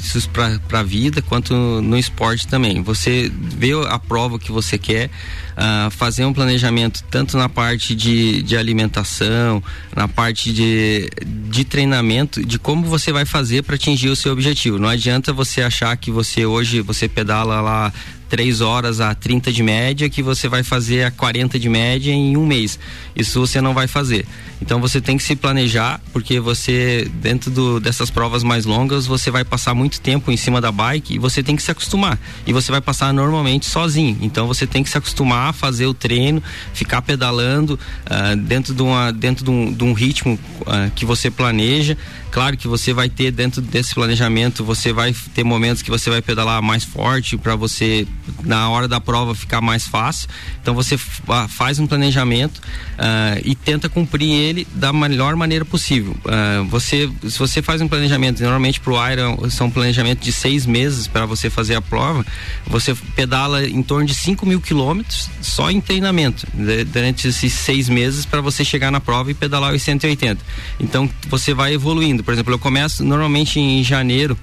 para 0.67 0.79
a 0.81 0.83
vida 0.83 1.21
quanto 1.21 1.53
no 1.81 1.97
esporte 1.97 2.47
também. 2.47 2.81
Você 2.83 3.31
vê 3.33 3.71
a 3.87 3.97
prova 3.97 4.37
que 4.37 4.51
você 4.51 4.77
quer, 4.77 5.09
uh, 5.09 5.89
fazer 5.89 6.25
um 6.25 6.33
planejamento 6.33 7.03
tanto 7.09 7.37
na 7.37 7.49
parte 7.49 7.95
de, 7.95 8.43
de 8.43 8.55
alimentação, 8.55 9.63
na 9.95 10.07
parte 10.07 10.53
de, 10.53 11.09
de 11.49 11.63
treinamento, 11.63 12.45
de 12.45 12.59
como 12.59 12.85
você 12.85 13.11
vai 13.11 13.25
fazer 13.25 13.63
para 13.63 13.75
atingir 13.75 14.09
o 14.09 14.15
seu 14.15 14.33
objetivo. 14.33 14.77
Não 14.77 14.89
adianta 14.89 15.33
você 15.33 15.61
achar 15.61 15.95
que 15.97 16.11
você 16.11 16.45
hoje 16.45 16.81
você 16.81 17.07
pedala 17.07 17.61
lá 17.61 17.93
3 18.29 18.61
horas 18.61 18.99
a 18.99 19.13
30 19.13 19.51
de 19.51 19.63
média, 19.63 20.09
que 20.09 20.21
você 20.21 20.47
vai 20.47 20.63
fazer 20.63 21.03
a 21.03 21.11
40 21.11 21.59
de 21.59 21.69
média 21.69 22.11
em 22.11 22.37
um 22.37 22.45
mês. 22.45 22.79
Isso 23.15 23.39
você 23.39 23.61
não 23.61 23.73
vai 23.73 23.87
fazer. 23.87 24.25
Então 24.61 24.81
você 24.81 24.99
tem 24.99 25.17
que 25.17 25.23
se 25.23 25.35
planejar, 25.35 26.01
porque 26.11 26.39
você, 26.39 27.09
dentro 27.15 27.51
do, 27.51 27.79
dessas 27.79 28.09
provas 28.09 28.43
mais 28.43 28.65
longas, 28.65 29.05
você 29.05 29.29
vai 29.29 29.43
passar 29.43 29.73
muito 29.73 30.01
tempo 30.01 30.31
em 30.31 30.37
cima 30.37 30.59
da 30.59 30.71
bike 30.71 31.15
e 31.15 31.19
você 31.19 31.43
tem 31.43 31.55
que 31.55 31.61
se 31.61 31.71
acostumar. 31.71 32.19
E 32.45 32.53
você 32.53 32.71
vai 32.71 32.81
passar 32.81 33.13
normalmente 33.13 33.65
sozinho. 33.65 34.17
Então 34.21 34.47
você 34.47 34.65
tem 34.65 34.83
que 34.83 34.89
se 34.89 34.97
acostumar 34.97 35.49
a 35.49 35.53
fazer 35.53 35.85
o 35.85 35.93
treino, 35.93 36.41
ficar 36.73 37.01
pedalando 37.01 37.79
uh, 38.05 38.35
dentro, 38.35 38.73
de, 38.73 38.81
uma, 38.81 39.11
dentro 39.11 39.45
de, 39.45 39.51
um, 39.51 39.71
de 39.71 39.83
um 39.83 39.93
ritmo 39.93 40.39
uh, 40.61 40.91
que 40.95 41.05
você 41.05 41.29
planeja. 41.29 41.97
Claro 42.31 42.57
que 42.57 42.67
você 42.67 42.93
vai 42.93 43.09
ter 43.09 43.31
dentro 43.31 43.61
desse 43.61 43.93
planejamento, 43.93 44.63
você 44.63 44.91
vai 44.91 45.15
ter 45.33 45.43
momentos 45.43 45.81
que 45.81 45.89
você 45.89 46.09
vai 46.09 46.21
pedalar 46.21 46.61
mais 46.61 46.83
forte 46.83 47.37
para 47.37 47.55
você 47.55 48.07
na 48.43 48.69
hora 48.69 48.87
da 48.87 48.99
prova 48.99 49.33
ficar 49.35 49.61
mais 49.61 49.87
fácil. 49.87 50.29
Então 50.61 50.73
você 50.73 50.97
faz 50.97 51.79
um 51.79 51.87
planejamento 51.87 52.57
uh, 52.57 53.41
e 53.43 53.55
tenta 53.55 53.89
cumprir 53.89 54.31
ele 54.31 54.67
da 54.73 54.91
melhor 54.93 55.35
maneira 55.35 55.65
possível. 55.65 56.15
Uh, 56.25 56.65
você, 56.65 57.09
se 57.27 57.39
você 57.39 57.61
faz 57.61 57.81
um 57.81 57.87
planejamento, 57.87 58.41
normalmente 58.41 58.79
para 58.79 58.93
o 58.93 59.11
Iron 59.11 59.49
são 59.49 59.67
um 59.67 59.71
planejamento 59.71 60.19
de 60.19 60.31
seis 60.31 60.65
meses 60.65 61.07
para 61.07 61.25
você 61.25 61.49
fazer 61.49 61.75
a 61.75 61.81
prova, 61.81 62.25
você 62.65 62.95
pedala 63.15 63.67
em 63.67 63.81
torno 63.81 64.05
de 64.05 64.13
5 64.13 64.45
mil 64.45 64.61
quilômetros 64.61 65.29
só 65.41 65.69
em 65.71 65.79
treinamento 65.81 66.47
né, 66.53 66.83
durante 66.83 67.27
esses 67.27 67.53
seis 67.53 67.89
meses 67.89 68.25
para 68.25 68.41
você 68.41 68.63
chegar 68.63 68.91
na 68.91 68.99
prova 68.99 69.31
e 69.31 69.33
pedalar 69.33 69.73
os 69.73 69.81
180. 69.81 70.41
Então 70.79 71.09
você 71.29 71.53
vai 71.53 71.73
evoluindo. 71.73 72.23
Por 72.23 72.33
exemplo, 72.33 72.53
eu 72.53 72.59
começo 72.59 73.03
normalmente 73.03 73.59
em 73.59 73.83
janeiro 73.83 74.37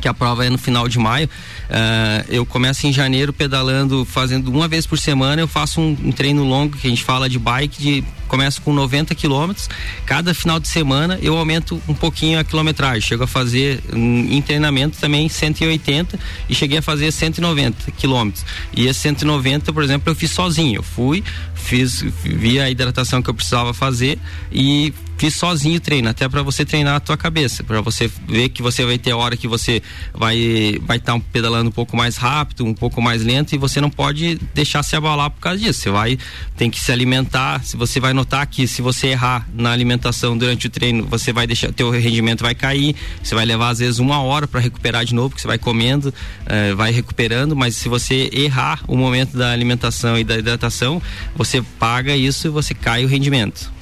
que 0.00 0.08
a 0.08 0.14
prova 0.14 0.44
é 0.44 0.50
no 0.50 0.58
final 0.58 0.88
de 0.88 0.98
maio. 0.98 1.28
Uh, 1.28 2.24
eu 2.28 2.46
começo 2.46 2.86
em 2.86 2.92
janeiro 2.92 3.32
pedalando, 3.32 4.04
fazendo 4.04 4.50
uma 4.50 4.68
vez 4.68 4.86
por 4.86 4.98
semana. 4.98 5.40
Eu 5.40 5.48
faço 5.48 5.80
um, 5.80 5.96
um 6.04 6.12
treino 6.12 6.44
longo 6.44 6.76
que 6.76 6.86
a 6.86 6.90
gente 6.90 7.04
fala 7.04 7.28
de 7.28 7.38
bike, 7.38 7.80
de 7.80 8.04
começo 8.28 8.62
com 8.62 8.72
90 8.72 9.14
quilômetros. 9.14 9.68
Cada 10.06 10.32
final 10.32 10.60
de 10.60 10.68
semana 10.68 11.18
eu 11.20 11.36
aumento 11.36 11.82
um 11.88 11.94
pouquinho 11.94 12.38
a 12.38 12.44
quilometragem. 12.44 13.00
Chego 13.00 13.24
a 13.24 13.26
fazer 13.26 13.82
um, 13.92 14.28
em 14.30 14.40
treinamento 14.40 14.98
também 14.98 15.28
180 15.28 16.18
e 16.48 16.54
cheguei 16.54 16.78
a 16.78 16.82
fazer 16.82 17.10
190 17.10 17.90
quilômetros. 17.92 18.44
E 18.72 18.86
esse 18.86 19.00
190, 19.00 19.72
por 19.72 19.82
exemplo, 19.82 20.10
eu 20.10 20.14
fiz 20.14 20.30
sozinho. 20.30 20.76
Eu 20.76 20.82
fui, 20.82 21.24
fiz, 21.54 22.02
vi 22.22 22.60
a 22.60 22.70
hidratação 22.70 23.22
que 23.22 23.30
eu 23.30 23.34
precisava 23.34 23.72
fazer 23.74 24.18
e 24.52 24.92
fiz 25.18 25.34
sozinho 25.34 25.76
o 25.76 25.80
treino, 25.80 26.08
até 26.08 26.28
para 26.28 26.42
você 26.42 26.64
treinar 26.64 26.94
a 26.94 27.00
tua 27.00 27.16
cabeça, 27.16 27.64
para 27.64 27.80
você 27.80 28.08
ver 28.26 28.48
que 28.50 28.62
você 28.62 28.84
vai 28.84 28.96
ter 28.96 29.12
hora 29.12 29.36
que 29.36 29.48
você 29.48 29.82
vai 30.14 30.78
vai 30.82 30.96
estar 30.96 31.14
tá 31.14 31.20
pedalando 31.32 31.68
um 31.68 31.72
pouco 31.72 31.96
mais 31.96 32.16
rápido, 32.16 32.64
um 32.64 32.72
pouco 32.72 33.02
mais 33.02 33.24
lento 33.24 33.52
e 33.52 33.58
você 33.58 33.80
não 33.80 33.90
pode 33.90 34.36
deixar 34.54 34.82
se 34.84 34.94
abalar 34.94 35.30
por 35.30 35.40
causa 35.40 35.58
disso. 35.58 35.80
Você 35.80 35.90
vai 35.90 36.18
tem 36.56 36.70
que 36.70 36.80
se 36.80 36.92
alimentar, 36.92 37.64
se 37.64 37.76
você 37.76 37.98
vai 37.98 38.12
notar 38.18 38.46
que 38.46 38.66
se 38.66 38.82
você 38.82 39.08
errar 39.08 39.48
na 39.54 39.70
alimentação 39.70 40.36
durante 40.36 40.66
o 40.66 40.70
treino, 40.70 41.06
você 41.06 41.32
vai 41.32 41.46
deixar 41.46 41.72
teu 41.72 41.90
rendimento 41.90 42.42
vai 42.42 42.54
cair, 42.54 42.96
você 43.22 43.34
vai 43.34 43.44
levar 43.44 43.70
às 43.70 43.78
vezes 43.78 43.98
uma 44.00 44.20
hora 44.20 44.46
para 44.46 44.60
recuperar 44.60 45.04
de 45.04 45.14
novo, 45.14 45.30
porque 45.30 45.40
você 45.40 45.46
vai 45.46 45.58
comendo, 45.58 46.12
eh, 46.46 46.74
vai 46.74 46.90
recuperando, 46.90 47.54
mas 47.54 47.76
se 47.76 47.88
você 47.88 48.28
errar 48.32 48.80
o 48.88 48.96
momento 48.96 49.36
da 49.36 49.52
alimentação 49.52 50.18
e 50.18 50.24
da 50.24 50.36
hidratação, 50.36 51.00
você 51.36 51.62
paga 51.78 52.16
isso 52.16 52.48
e 52.48 52.50
você 52.50 52.74
cai 52.74 53.04
o 53.04 53.08
rendimento. 53.08 53.72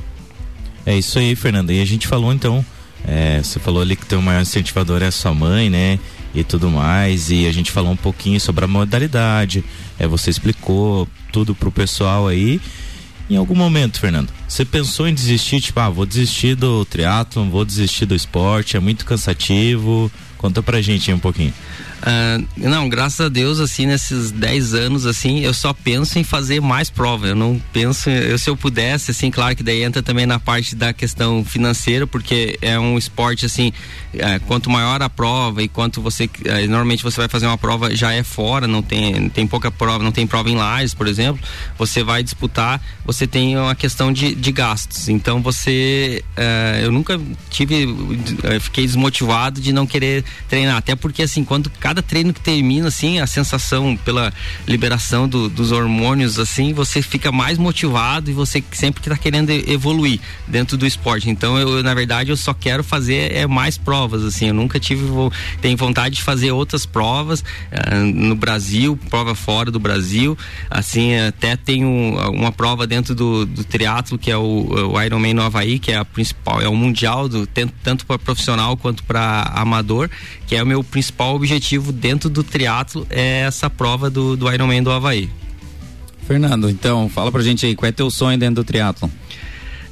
É 0.84 0.96
isso 0.96 1.18
aí, 1.18 1.34
Fernanda. 1.34 1.72
E 1.72 1.80
a 1.80 1.84
gente 1.84 2.06
falou 2.06 2.32
então, 2.32 2.64
é, 3.04 3.40
você 3.42 3.58
falou 3.58 3.80
ali 3.80 3.96
que 3.96 4.04
teu 4.04 4.20
maior 4.20 4.42
incentivador 4.42 5.02
é 5.02 5.06
a 5.06 5.10
sua 5.10 5.32
mãe, 5.32 5.70
né? 5.70 5.98
E 6.34 6.44
tudo 6.44 6.70
mais. 6.70 7.30
E 7.30 7.46
a 7.46 7.52
gente 7.52 7.72
falou 7.72 7.90
um 7.90 7.96
pouquinho 7.96 8.38
sobre 8.38 8.64
a 8.64 8.68
modalidade. 8.68 9.64
É, 9.98 10.06
você 10.06 10.28
explicou 10.28 11.08
tudo 11.32 11.54
pro 11.54 11.72
pessoal 11.72 12.28
aí. 12.28 12.60
Em 13.28 13.36
algum 13.36 13.54
momento, 13.54 13.98
Fernando, 13.98 14.32
você 14.48 14.64
pensou 14.64 15.08
em 15.08 15.14
desistir, 15.14 15.60
tipo, 15.60 15.80
ah, 15.80 15.88
vou 15.88 16.06
desistir 16.06 16.54
do 16.54 16.84
triatlon, 16.84 17.50
vou 17.50 17.64
desistir 17.64 18.06
do 18.06 18.14
esporte, 18.14 18.76
é 18.76 18.80
muito 18.80 19.04
cansativo. 19.04 20.10
Conta 20.38 20.62
pra 20.62 20.82
gente 20.82 21.10
aí 21.10 21.16
um 21.16 21.18
pouquinho. 21.18 21.52
Uh, 22.02 22.46
não, 22.56 22.88
graças 22.88 23.20
a 23.20 23.28
Deus, 23.28 23.58
assim, 23.58 23.86
nesses 23.86 24.30
10 24.30 24.74
anos, 24.74 25.06
assim, 25.06 25.40
eu 25.40 25.54
só 25.54 25.72
penso 25.72 26.18
em 26.18 26.24
fazer 26.24 26.60
mais 26.60 26.90
prova. 26.90 27.26
Eu 27.26 27.34
não 27.34 27.60
penso, 27.72 28.10
eu, 28.10 28.38
se 28.38 28.48
eu 28.48 28.56
pudesse, 28.56 29.10
assim, 29.10 29.30
claro 29.30 29.56
que 29.56 29.62
daí 29.62 29.82
entra 29.82 30.02
também 30.02 30.26
na 30.26 30.38
parte 30.38 30.76
da 30.76 30.92
questão 30.92 31.44
financeira, 31.44 32.06
porque 32.06 32.58
é 32.60 32.78
um 32.78 32.96
esporte, 32.98 33.46
assim, 33.46 33.72
é, 34.12 34.38
quanto 34.38 34.70
maior 34.70 35.02
a 35.02 35.08
prova 35.08 35.62
e 35.62 35.68
quanto 35.68 36.00
você, 36.00 36.30
é, 36.44 36.66
normalmente 36.66 37.02
você 37.02 37.16
vai 37.16 37.28
fazer 37.28 37.46
uma 37.46 37.58
prova 37.58 37.94
já 37.94 38.12
é 38.12 38.22
fora, 38.22 38.68
não 38.68 38.82
tem, 38.82 39.28
tem 39.30 39.46
pouca 39.46 39.70
prova, 39.70 40.04
não 40.04 40.12
tem 40.12 40.26
prova 40.26 40.48
em 40.48 40.54
lajes, 40.54 40.94
por 40.94 41.08
exemplo, 41.08 41.42
você 41.78 42.04
vai 42.04 42.22
disputar, 42.22 42.80
você 43.04 43.26
tem 43.26 43.56
uma 43.56 43.74
questão 43.74 44.12
de, 44.12 44.34
de 44.36 44.52
gastos. 44.52 45.08
Então 45.08 45.42
você, 45.42 46.22
é, 46.36 46.80
eu 46.82 46.92
nunca 46.92 47.20
tive, 47.50 47.86
fiquei 48.60 48.86
desmotivado 48.86 49.60
de 49.60 49.72
não 49.72 49.86
querer 49.86 50.24
treinar, 50.48 50.76
até 50.76 50.94
porque, 50.94 51.22
assim, 51.22 51.44
quando 51.44 51.70
cada 51.80 52.02
treino 52.02 52.32
que 52.32 52.40
termina, 52.40 52.88
assim, 52.88 53.18
a 53.18 53.26
sensação 53.26 53.96
pela 53.96 54.32
liberação 54.66 55.28
do, 55.28 55.48
dos 55.48 55.72
hormônios, 55.72 56.38
assim, 56.38 56.72
você 56.72 57.00
fica 57.02 57.32
mais 57.32 57.58
motivado 57.58 58.30
e 58.30 58.34
você 58.34 58.62
sempre 58.72 59.02
que 59.02 59.08
tá 59.08 59.16
querendo 59.16 59.50
evoluir 59.50 60.20
dentro 60.46 60.76
do 60.76 60.86
esporte. 60.86 61.30
Então, 61.30 61.58
eu, 61.58 61.82
na 61.82 61.94
verdade, 61.94 62.30
eu 62.30 62.36
só 62.36 62.52
quero 62.52 62.84
fazer 62.84 63.32
é 63.32 63.46
mais 63.46 63.78
provas, 63.78 64.22
assim, 64.22 64.48
eu 64.48 64.54
nunca 64.54 64.78
tive, 64.78 65.04
vou, 65.04 65.32
tenho 65.60 65.76
vontade 65.76 66.16
de 66.16 66.22
fazer 66.22 66.50
outras 66.52 66.84
provas 66.84 67.42
no 68.14 68.34
Brasil, 68.34 68.98
prova 69.08 69.34
fora 69.34 69.70
do 69.70 69.78
Brasil, 69.78 70.36
assim, 70.70 71.16
até 71.16 71.56
tenho 71.56 71.88
uma 72.32 72.52
prova 72.52 72.86
dentro 72.86 73.14
do, 73.14 73.46
do 73.46 73.64
triatlo, 73.64 74.18
que 74.26 74.32
é 74.32 74.36
o, 74.36 74.90
o 74.92 75.00
Ironman 75.00 75.34
no 75.34 75.42
Havaí, 75.42 75.78
que 75.78 75.92
é 75.92 75.96
a 75.96 76.04
principal, 76.04 76.60
é 76.60 76.66
o 76.66 76.74
mundial, 76.74 77.28
do, 77.28 77.46
tanto 77.46 78.04
para 78.04 78.18
profissional 78.18 78.76
quanto 78.76 79.04
para 79.04 79.42
amador, 79.54 80.10
que 80.48 80.56
é 80.56 80.62
o 80.64 80.66
meu 80.66 80.82
principal 80.82 81.36
objetivo 81.36 81.92
dentro 81.92 82.28
do 82.28 82.42
triatlo 82.42 83.06
é 83.08 83.42
essa 83.42 83.70
prova 83.70 84.10
do, 84.10 84.36
do 84.36 84.52
Ironman 84.52 84.82
do 84.82 84.90
Havaí. 84.90 85.30
Fernando, 86.26 86.68
então, 86.68 87.08
fala 87.08 87.30
pra 87.30 87.40
gente 87.40 87.66
aí, 87.66 87.76
qual 87.76 87.88
é 87.88 87.92
teu 87.92 88.10
sonho 88.10 88.36
dentro 88.36 88.56
do 88.56 88.64
triatlo? 88.64 89.08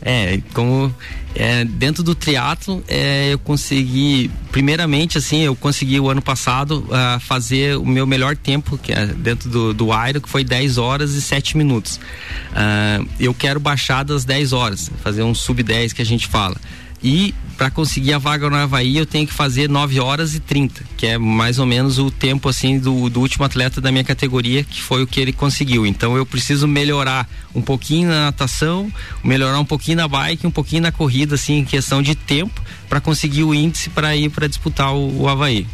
É, 0.07 0.39
como 0.53 0.95
é, 1.35 1.65
dentro 1.65 2.03
do 2.03 2.15
triatlo 2.15 2.85
é, 2.87 3.33
eu 3.33 3.39
consegui, 3.39 4.31
primeiramente 4.53 5.17
assim, 5.17 5.41
eu 5.41 5.57
consegui 5.57 5.99
o 5.99 6.11
ano 6.11 6.21
passado 6.21 6.87
uh, 6.91 7.19
fazer 7.21 7.79
o 7.79 7.87
meu 7.87 8.07
melhor 8.07 8.37
tempo, 8.37 8.77
que 8.77 8.93
é 8.93 9.07
dentro 9.07 9.49
do, 9.49 9.73
do 9.73 9.87
Iron, 10.07 10.21
que 10.21 10.29
foi 10.29 10.45
10 10.45 10.77
horas 10.77 11.15
e 11.15 11.23
7 11.23 11.57
minutos. 11.57 11.97
Uh, 11.97 13.09
eu 13.19 13.33
quero 13.33 13.59
baixar 13.59 14.05
das 14.05 14.27
10 14.27 14.53
horas, 14.53 14.91
fazer 15.03 15.23
um 15.23 15.35
sub 15.35 15.63
10 15.63 15.95
que 15.95 16.03
a 16.03 16.07
gente 16.07 16.27
fala. 16.27 16.57
E 17.05 17.35
para 17.59 17.71
conseguir 17.71 18.15
a 18.15 18.19
vaga 18.19 18.49
no 18.49 18.57
Havaí 18.57 18.97
eu 18.97 19.05
tenho 19.05 19.27
que 19.27 19.33
fazer 19.35 19.69
9 19.69 20.01
horas 20.01 20.35
e 20.35 20.41
30, 20.41 20.83
que 20.97 21.07
é 21.07 21.19
mais 21.19 21.59
ou 21.59 21.67
menos 21.67 21.99
o 21.99 22.11
tempo 22.11 22.49
assim 22.49 22.79
do, 22.79 23.11
do 23.11 23.21
último 23.21 23.45
atleta 23.45 23.79
da 23.79 23.93
minha 23.93 24.03
categoria, 24.03 24.65
que 24.65 24.81
foi 24.81 25.03
o 25.03 25.07
que 25.07 25.21
ele 25.21 25.31
conseguiu. 25.31 25.85
Então 25.85 26.17
eu 26.17 26.25
preciso 26.25 26.67
melhorar 26.67 27.29
um 27.55 27.61
pouquinho 27.61 28.09
na 28.09 28.25
natação, 28.25 28.91
melhorar 29.23 29.61
um 29.61 29.67
pouquinho 29.67 29.99
na 29.99 30.09
bike, 30.09 30.47
um 30.47 30.51
pouquinho 30.51 30.81
na 30.81 30.91
corrida, 30.91 31.35
assim, 31.35 31.59
em 31.59 31.65
questão 31.67 32.01
de 32.01 32.15
tempo, 32.15 32.63
para 32.89 33.03
conseguir 33.03 33.45
o 33.45 33.55
índice 33.55 33.91
para 33.91 34.17
ir 34.17 34.31
para 34.31 34.47
disputar 34.47 34.95
o, 34.95 35.21
o 35.25 35.29
Havaí. 35.29 35.67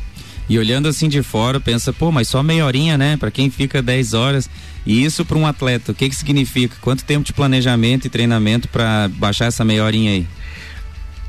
E 0.49 0.59
olhando 0.59 0.89
assim 0.89 1.09
de 1.09 1.23
fora, 1.23 1.61
pensa, 1.61 1.93
pô, 1.93 2.11
mas 2.11 2.27
só 2.27 2.43
meia 2.43 2.67
horinha, 2.67 2.99
né? 2.99 3.17
Para 3.17 3.31
quem 3.31 3.49
fica 3.49 3.81
10 3.81 4.15
horas. 4.15 4.51
E 4.85 5.05
isso 5.05 5.25
para 5.25 5.39
um 5.39 5.47
atleta, 5.47 5.93
o 5.93 5.95
que 5.95 6.09
que 6.09 6.17
significa? 6.17 6.75
Quanto 6.81 7.05
tempo 7.05 7.25
de 7.25 7.33
planejamento 7.33 8.09
e 8.09 8.11
treinamento 8.11 8.67
para 8.67 9.09
baixar 9.15 9.45
essa 9.45 9.65
meia 9.65 9.85
horinha 9.85 10.11
aí? 10.11 10.27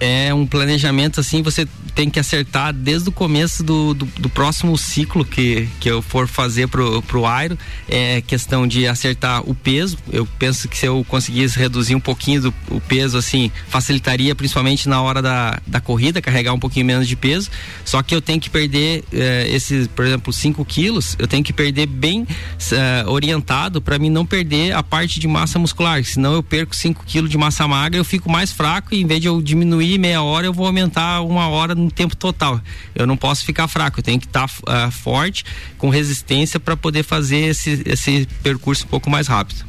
É 0.01 0.33
um 0.33 0.47
planejamento 0.47 1.19
assim, 1.19 1.43
você 1.43 1.67
tem 1.93 2.09
que 2.09 2.19
acertar 2.19 2.73
desde 2.73 3.09
o 3.09 3.11
começo 3.11 3.63
do, 3.63 3.93
do, 3.93 4.05
do, 4.05 4.29
próximo 4.29 4.75
ciclo 4.75 5.23
que, 5.23 5.67
que 5.79 5.91
eu 5.91 6.01
for 6.01 6.27
fazer 6.27 6.67
pro, 6.67 7.03
pro 7.03 7.25
aero, 7.27 7.57
é 7.87 8.19
questão 8.21 8.65
de 8.65 8.87
acertar 8.87 9.47
o 9.47 9.53
peso. 9.53 9.99
Eu 10.11 10.25
penso 10.39 10.67
que 10.67 10.75
se 10.75 10.87
eu 10.87 11.05
conseguisse 11.07 11.59
reduzir 11.59 11.93
um 11.93 11.99
pouquinho 11.99 12.41
do, 12.41 12.53
o 12.69 12.81
peso, 12.81 13.15
assim, 13.15 13.51
facilitaria 13.67 14.33
principalmente 14.33 14.89
na 14.89 15.01
hora 15.01 15.21
da, 15.21 15.61
da 15.67 15.79
corrida, 15.79 16.19
carregar 16.19 16.53
um 16.53 16.59
pouquinho 16.59 16.85
menos 16.85 17.07
de 17.07 17.15
peso. 17.15 17.51
Só 17.85 18.01
que 18.01 18.15
eu 18.15 18.21
tenho 18.21 18.41
que 18.41 18.49
perder 18.49 19.03
eh, 19.13 19.49
esses, 19.51 19.85
por 19.87 20.03
exemplo, 20.03 20.33
5 20.33 20.65
quilos, 20.65 21.15
eu 21.19 21.27
tenho 21.27 21.43
que 21.43 21.53
perder 21.53 21.85
bem 21.85 22.21
uh, 22.23 23.11
orientado 23.11 23.81
para 23.81 23.99
mim 23.99 24.09
não 24.09 24.25
perder 24.25 24.71
a 24.71 24.81
parte 24.81 25.19
de 25.19 25.27
massa 25.27 25.59
muscular. 25.59 26.03
Senão 26.03 26.33
eu 26.33 26.41
perco 26.41 26.75
5 26.75 27.03
quilos 27.05 27.29
de 27.29 27.37
massa 27.37 27.67
magra, 27.67 27.99
eu 27.99 28.05
fico 28.05 28.31
mais 28.31 28.51
fraco 28.51 28.95
e 28.95 29.01
em 29.01 29.05
vez 29.05 29.21
de 29.21 29.27
eu 29.27 29.39
diminuir 29.41 29.90
meia 29.97 30.21
hora, 30.21 30.45
eu 30.45 30.53
vou 30.53 30.65
aumentar 30.65 31.21
uma 31.21 31.47
hora 31.47 31.75
no 31.75 31.91
tempo 31.91 32.15
total. 32.15 32.61
Eu 32.95 33.07
não 33.07 33.17
posso 33.17 33.45
ficar 33.45 33.67
fraco, 33.67 33.99
eu 33.99 34.03
tenho 34.03 34.19
que 34.19 34.27
estar 34.27 34.47
tá, 34.47 34.87
uh, 34.87 34.91
forte, 34.91 35.45
com 35.77 35.89
resistência 35.89 36.59
para 36.59 36.75
poder 36.75 37.03
fazer 37.03 37.49
esse, 37.49 37.81
esse 37.85 38.27
percurso 38.43 38.85
um 38.85 38.87
pouco 38.87 39.09
mais 39.09 39.27
rápido. 39.27 39.65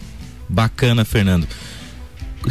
Bacana, 0.48 1.04
Fernando. 1.04 1.46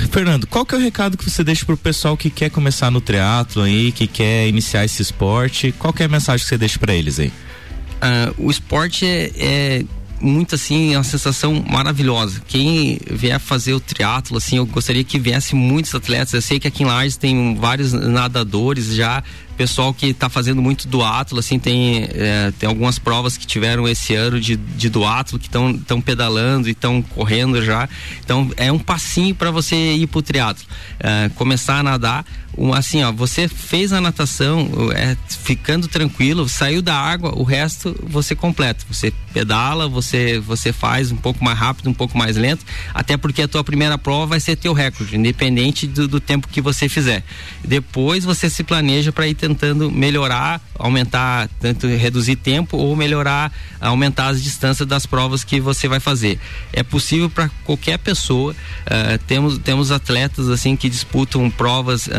Fernando, 0.09 0.47
qual 0.47 0.65
que 0.65 0.73
é 0.73 0.77
o 0.77 0.81
recado 0.81 1.17
que 1.17 1.29
você 1.29 1.43
deixa 1.43 1.65
pro 1.65 1.75
pessoal 1.75 2.15
que 2.15 2.29
quer 2.29 2.49
começar 2.49 2.89
no 2.89 3.01
triatlo 3.01 3.63
aí, 3.63 3.91
que 3.91 4.07
quer 4.07 4.47
iniciar 4.47 4.85
esse 4.85 5.01
esporte? 5.01 5.73
Qual 5.77 5.91
que 5.91 6.01
é 6.01 6.05
a 6.05 6.09
mensagem 6.09 6.43
que 6.43 6.49
você 6.49 6.57
deixa 6.57 6.79
para 6.79 6.93
eles 6.93 7.19
aí? 7.19 7.27
Uh, 7.27 8.45
o 8.47 8.49
esporte 8.49 9.05
é, 9.05 9.31
é 9.37 9.85
muito 10.21 10.55
assim, 10.55 10.93
é 10.93 10.97
uma 10.97 11.03
sensação 11.03 11.63
maravilhosa. 11.67 12.41
Quem 12.47 12.99
vier 13.09 13.39
fazer 13.39 13.73
o 13.73 13.79
triatlo, 13.79 14.37
assim, 14.37 14.57
eu 14.57 14.65
gostaria 14.65 15.03
que 15.03 15.19
viesse 15.19 15.55
muitos 15.55 15.93
atletas. 15.93 16.33
Eu 16.33 16.41
sei 16.41 16.59
que 16.59 16.67
aqui 16.67 16.83
em 16.83 16.85
Lages 16.85 17.17
tem 17.17 17.55
vários 17.55 17.91
nadadores 17.93 18.93
já, 18.93 19.23
pessoal 19.61 19.93
que 19.93 20.07
está 20.07 20.27
fazendo 20.27 20.59
muito 20.59 20.87
duatlo, 20.87 21.37
assim, 21.37 21.59
tem, 21.59 22.09
é, 22.15 22.51
tem 22.57 22.67
algumas 22.67 22.97
provas 22.97 23.37
que 23.37 23.45
tiveram 23.45 23.87
esse 23.87 24.15
ano 24.15 24.39
de, 24.39 24.55
de 24.55 24.89
duatlo 24.89 25.37
que 25.37 25.45
estão 25.45 26.01
pedalando 26.01 26.67
e 26.67 26.71
estão 26.71 26.99
correndo 26.99 27.63
já. 27.63 27.87
Então 28.25 28.49
é 28.57 28.71
um 28.71 28.79
passinho 28.79 29.35
para 29.35 29.51
você 29.51 29.75
ir 29.75 30.07
pro 30.07 30.19
triatlo. 30.19 30.65
É, 30.99 31.29
começar 31.35 31.77
a 31.77 31.83
nadar, 31.83 32.25
um, 32.57 32.73
assim, 32.73 33.01
ó, 33.03 33.11
você 33.11 33.47
fez 33.47 33.93
a 33.93 34.01
natação, 34.01 34.69
é, 34.93 35.15
ficando 35.27 35.87
tranquilo, 35.87 36.49
saiu 36.49 36.81
da 36.81 36.95
água, 36.95 37.33
o 37.35 37.43
resto 37.43 37.95
você 38.03 38.35
completa. 38.35 38.83
Você 38.89 39.13
pedala, 39.31 39.87
você 39.87 40.39
você 40.39 40.73
faz 40.73 41.11
um 41.11 41.15
pouco 41.15 41.43
mais 41.43 41.57
rápido, 41.57 41.89
um 41.89 41.93
pouco 41.93 42.17
mais 42.17 42.35
lento, 42.35 42.65
até 42.93 43.15
porque 43.15 43.43
a 43.43 43.47
tua 43.47 43.63
primeira 43.63 43.97
prova 43.97 44.25
vai 44.25 44.39
ser 44.39 44.57
teu 44.57 44.73
recorde, 44.73 45.15
independente 45.15 45.87
do, 45.87 46.07
do 46.07 46.19
tempo 46.19 46.47
que 46.47 46.59
você 46.61 46.89
fizer. 46.89 47.23
Depois 47.63 48.25
você 48.25 48.49
se 48.49 48.63
planeja 48.63 49.11
para 49.11 49.27
ir 49.27 49.35
tentando 49.53 49.91
melhorar, 49.91 50.61
aumentar, 50.77 51.49
tanto 51.59 51.87
reduzir 51.87 52.35
tempo 52.35 52.77
ou 52.77 52.95
melhorar, 52.95 53.51
aumentar 53.79 54.27
as 54.27 54.41
distâncias 54.41 54.87
das 54.87 55.05
provas 55.05 55.43
que 55.43 55.59
você 55.59 55.87
vai 55.87 55.99
fazer. 55.99 56.39
É 56.73 56.83
possível 56.83 57.29
para 57.29 57.49
qualquer 57.63 57.97
pessoa. 57.97 58.53
Uh, 58.53 59.17
temos 59.27 59.57
temos 59.57 59.91
atletas 59.91 60.49
assim 60.49 60.75
que 60.75 60.89
disputam 60.89 61.49
provas 61.49 62.07
uh, 62.07 62.11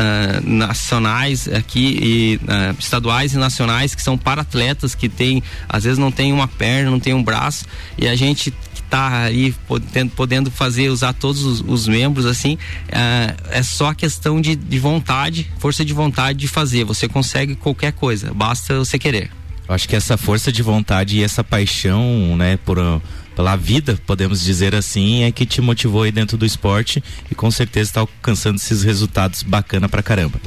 nacionais 0.43 1.47
aqui 1.47 1.97
e 2.01 2.39
uh, 2.43 2.75
estaduais 2.79 3.33
e 3.33 3.37
nacionais 3.37 3.95
que 3.95 4.01
são 4.01 4.17
para 4.17 4.41
atletas 4.41 4.95
que 4.95 5.09
tem 5.09 5.43
às 5.67 5.83
vezes 5.83 5.99
não 5.99 6.11
tem 6.11 6.31
uma 6.31 6.47
perna, 6.47 6.89
não 6.89 6.99
tem 6.99 7.13
um 7.13 7.23
braço 7.23 7.65
e 7.97 8.07
a 8.07 8.15
gente 8.15 8.53
tá 8.93 9.23
aí 9.23 9.55
podendo, 9.67 10.11
podendo 10.11 10.51
fazer, 10.51 10.89
usar 10.89 11.13
todos 11.13 11.43
os, 11.43 11.61
os 11.61 11.87
membros 11.87 12.27
assim, 12.27 12.59
uh, 12.89 13.49
é 13.49 13.63
só 13.63 13.91
questão 13.91 14.39
de, 14.39 14.55
de 14.55 14.77
vontade, 14.77 15.51
força 15.57 15.83
de 15.83 15.91
vontade 15.91 16.37
de 16.37 16.47
fazer. 16.47 16.83
Você 16.83 17.07
consegue 17.07 17.22
qualquer 17.59 17.93
coisa, 17.93 18.33
basta 18.33 18.77
você 18.77 18.99
querer. 18.99 19.31
Acho 19.67 19.87
que 19.87 19.95
essa 19.95 20.17
força 20.17 20.51
de 20.51 20.61
vontade 20.61 21.17
e 21.17 21.23
essa 21.23 21.43
paixão, 21.43 22.35
né, 22.37 22.57
por 22.57 22.77
pela 23.35 23.55
vida, 23.55 23.99
podemos 24.05 24.43
dizer 24.43 24.75
assim, 24.75 25.23
é 25.23 25.31
que 25.31 25.45
te 25.45 25.59
motivou 25.59 26.03
aí 26.03 26.11
dentro 26.11 26.37
do 26.37 26.45
esporte 26.45 27.03
e 27.31 27.35
com 27.35 27.49
certeza 27.49 27.89
está 27.89 28.01
alcançando 28.01 28.57
esses 28.57 28.83
resultados 28.83 29.43
bacana 29.43 29.89
pra 29.89 30.03
caramba. 30.03 30.39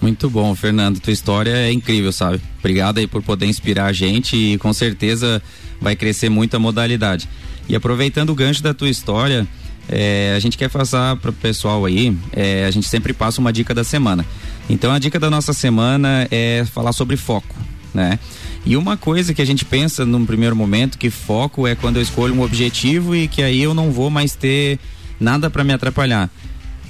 Muito 0.00 0.30
bom, 0.30 0.54
Fernando. 0.54 1.00
Tua 1.00 1.12
história 1.12 1.50
é 1.50 1.72
incrível, 1.72 2.12
sabe? 2.12 2.40
Obrigado 2.58 2.98
aí 2.98 3.06
por 3.06 3.22
poder 3.22 3.46
inspirar 3.46 3.86
a 3.86 3.92
gente 3.92 4.36
e 4.36 4.58
com 4.58 4.72
certeza 4.72 5.42
vai 5.80 5.96
crescer 5.96 6.28
muito 6.28 6.54
a 6.54 6.58
modalidade. 6.58 7.28
E 7.68 7.74
aproveitando 7.74 8.30
o 8.30 8.34
gancho 8.34 8.62
da 8.62 8.72
tua 8.72 8.88
história, 8.88 9.46
é, 9.88 10.34
a 10.36 10.40
gente 10.40 10.56
quer 10.56 10.70
passar 10.70 11.16
para 11.16 11.30
o 11.30 11.32
pessoal 11.32 11.84
aí, 11.84 12.16
é, 12.32 12.64
a 12.64 12.70
gente 12.70 12.88
sempre 12.88 13.12
passa 13.12 13.40
uma 13.40 13.52
dica 13.52 13.74
da 13.74 13.82
semana. 13.82 14.24
Então 14.68 14.92
a 14.92 14.98
dica 14.98 15.18
da 15.18 15.30
nossa 15.30 15.52
semana 15.52 16.28
é 16.30 16.64
falar 16.72 16.92
sobre 16.92 17.16
foco, 17.16 17.54
né? 17.94 18.18
E 18.66 18.76
uma 18.76 18.96
coisa 18.96 19.32
que 19.32 19.40
a 19.40 19.44
gente 19.44 19.64
pensa 19.64 20.04
num 20.04 20.26
primeiro 20.26 20.54
momento 20.54 20.98
que 20.98 21.08
foco 21.08 21.66
é 21.66 21.74
quando 21.74 21.96
eu 21.96 22.02
escolho 22.02 22.34
um 22.34 22.42
objetivo 22.42 23.16
e 23.16 23.26
que 23.26 23.42
aí 23.42 23.62
eu 23.62 23.72
não 23.72 23.90
vou 23.90 24.10
mais 24.10 24.34
ter 24.34 24.78
nada 25.18 25.48
para 25.48 25.64
me 25.64 25.72
atrapalhar. 25.72 26.28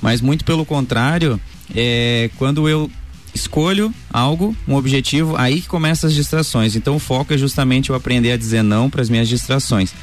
Mas 0.02 0.20
muito 0.20 0.44
pelo 0.44 0.64
contrário, 0.64 1.40
é 1.74 2.30
quando 2.36 2.68
eu 2.68 2.90
escolho 3.34 3.94
algo, 4.10 4.56
um 4.66 4.74
objetivo, 4.74 5.36
aí 5.36 5.60
que 5.60 5.68
começam 5.68 6.08
as 6.08 6.14
distrações. 6.14 6.74
Então 6.74 6.96
o 6.96 6.98
foco 6.98 7.32
é 7.32 7.38
justamente 7.38 7.90
eu 7.90 7.96
aprender 7.96 8.32
a 8.32 8.36
dizer 8.36 8.62
não 8.62 8.90
para 8.90 9.02
as 9.02 9.08
minhas 9.08 9.28
distrações. 9.28 9.94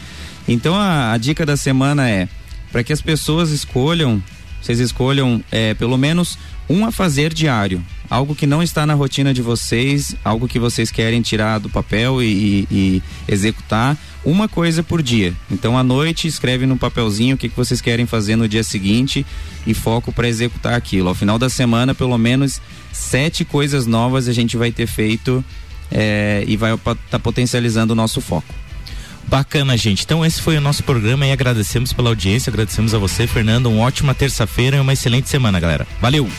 Então 0.47 0.75
a, 0.75 1.11
a 1.11 1.17
dica 1.17 1.45
da 1.45 1.57
semana 1.57 2.09
é 2.09 2.27
para 2.71 2.83
que 2.83 2.93
as 2.93 3.01
pessoas 3.01 3.51
escolham, 3.51 4.21
vocês 4.65 4.79
escolham 4.79 5.43
é, 5.51 5.75
pelo 5.75 5.95
menos 5.95 6.39
um 6.67 6.85
a 6.85 6.91
fazer 6.91 7.31
diário, 7.31 7.83
algo 8.09 8.33
que 8.33 8.47
não 8.47 8.63
está 8.63 8.83
na 8.83 8.95
rotina 8.95 9.31
de 9.31 9.41
vocês, 9.41 10.15
algo 10.23 10.47
que 10.47 10.57
vocês 10.57 10.89
querem 10.89 11.21
tirar 11.21 11.59
do 11.59 11.69
papel 11.69 12.23
e, 12.23 12.25
e, 12.25 12.67
e 12.71 13.03
executar, 13.27 13.95
uma 14.23 14.47
coisa 14.47 14.81
por 14.81 15.03
dia. 15.03 15.35
Então 15.51 15.77
à 15.77 15.83
noite 15.83 16.27
escreve 16.27 16.65
no 16.65 16.77
papelzinho 16.77 17.35
o 17.35 17.37
que, 17.37 17.47
que 17.47 17.55
vocês 17.55 17.79
querem 17.79 18.07
fazer 18.07 18.35
no 18.35 18.49
dia 18.49 18.63
seguinte 18.63 19.23
e 19.67 19.73
foco 19.75 20.11
para 20.11 20.27
executar 20.27 20.73
aquilo. 20.73 21.09
Ao 21.09 21.15
final 21.15 21.37
da 21.37 21.47
semana, 21.47 21.93
pelo 21.93 22.17
menos 22.17 22.59
sete 22.91 23.45
coisas 23.45 23.85
novas 23.85 24.27
a 24.27 24.33
gente 24.33 24.57
vai 24.57 24.71
ter 24.71 24.87
feito 24.87 25.45
é, 25.91 26.43
e 26.47 26.57
vai 26.57 26.73
estar 26.73 26.95
tá 26.95 27.19
potencializando 27.19 27.93
o 27.93 27.95
nosso 27.95 28.19
foco. 28.19 28.64
Bacana, 29.27 29.75
gente. 29.75 30.03
Então 30.03 30.25
esse 30.25 30.41
foi 30.41 30.57
o 30.57 30.61
nosso 30.61 30.83
programa 30.83 31.25
e 31.25 31.31
agradecemos 31.31 31.91
pela 31.91 32.09
audiência, 32.09 32.49
agradecemos 32.49 32.93
a 32.93 32.97
você, 32.97 33.27
Fernando. 33.27 33.67
Uma 33.67 33.83
ótima 33.83 34.13
terça-feira 34.13 34.77
e 34.77 34.79
uma 34.79 34.93
excelente 34.93 35.29
semana, 35.29 35.59
galera. 35.59 35.87
Valeu! 35.99 36.29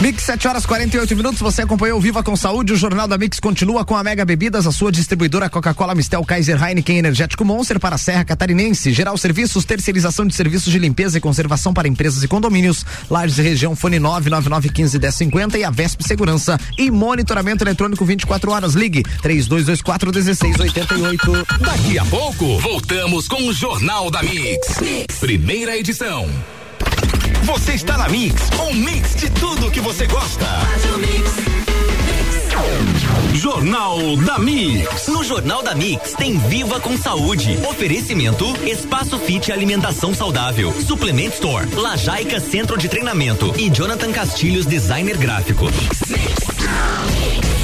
Mix 0.00 0.22
7 0.22 0.48
horas 0.48 0.64
48 0.64 1.14
minutos, 1.14 1.40
você 1.40 1.60
acompanhou 1.60 2.00
Viva 2.00 2.22
com 2.22 2.34
Saúde, 2.34 2.72
o 2.72 2.76
Jornal 2.76 3.06
da 3.06 3.18
Mix 3.18 3.38
continua 3.38 3.84
com 3.84 3.94
a 3.94 4.02
Mega 4.02 4.24
Bebidas, 4.24 4.66
a 4.66 4.72
sua 4.72 4.90
distribuidora 4.90 5.50
Coca-Cola, 5.50 5.94
Mistel, 5.94 6.24
Kaiser, 6.24 6.62
Heineken, 6.62 6.96
Energético 6.96 7.44
Monster 7.44 7.78
para 7.78 7.96
a 7.96 7.98
Serra 7.98 8.24
Catarinense, 8.24 8.94
Geral 8.94 9.18
Serviços, 9.18 9.66
terceirização 9.66 10.26
de 10.26 10.34
serviços 10.34 10.72
de 10.72 10.78
limpeza 10.78 11.18
e 11.18 11.20
conservação 11.20 11.74
para 11.74 11.86
empresas 11.86 12.22
e 12.22 12.28
condomínios, 12.28 12.82
Lages 13.10 13.36
e 13.36 13.42
região, 13.42 13.76
fone 13.76 13.98
999151050 13.98 15.56
e 15.56 15.64
a 15.64 15.70
Vesp 15.70 16.00
Segurança 16.02 16.58
e 16.78 16.90
monitoramento 16.90 17.62
eletrônico 17.62 18.02
24 18.02 18.52
horas, 18.52 18.72
ligue 18.72 19.02
3224 19.20 20.12
1688. 20.12 21.46
Daqui 21.60 21.98
a 21.98 22.04
pouco, 22.06 22.58
voltamos 22.60 23.28
com 23.28 23.42
o 23.46 23.52
Jornal 23.52 24.10
da 24.10 24.22
mix. 24.22 24.80
mix. 24.80 25.18
Primeira 25.18 25.76
edição. 25.76 26.26
Você 27.42 27.72
está 27.72 27.96
na 27.96 28.08
Mix, 28.08 28.50
um 28.60 28.74
mix 28.74 29.14
de 29.14 29.30
tudo 29.30 29.70
que 29.70 29.80
você 29.80 30.06
gosta. 30.06 30.46
Jornal 33.34 34.16
da 34.18 34.38
mix. 34.38 35.06
No 35.08 35.24
Jornal 35.24 35.62
da 35.62 35.74
Mix 35.74 36.12
tem 36.12 36.36
Viva 36.38 36.78
com 36.80 36.96
Saúde. 36.96 37.58
Oferecimento 37.68 38.44
Espaço 38.66 39.18
Fit 39.18 39.50
Alimentação 39.50 40.12
Saudável. 40.12 40.72
Suplement 40.86 41.32
Store. 41.32 41.66
Lajaica 41.74 42.40
Centro 42.40 42.76
de 42.76 42.88
Treinamento. 42.88 43.54
E 43.56 43.70
Jonathan 43.70 44.12
Castilhos 44.12 44.66
Designer 44.66 45.16
Gráfico. 45.16 45.66
Mix. 46.08 47.59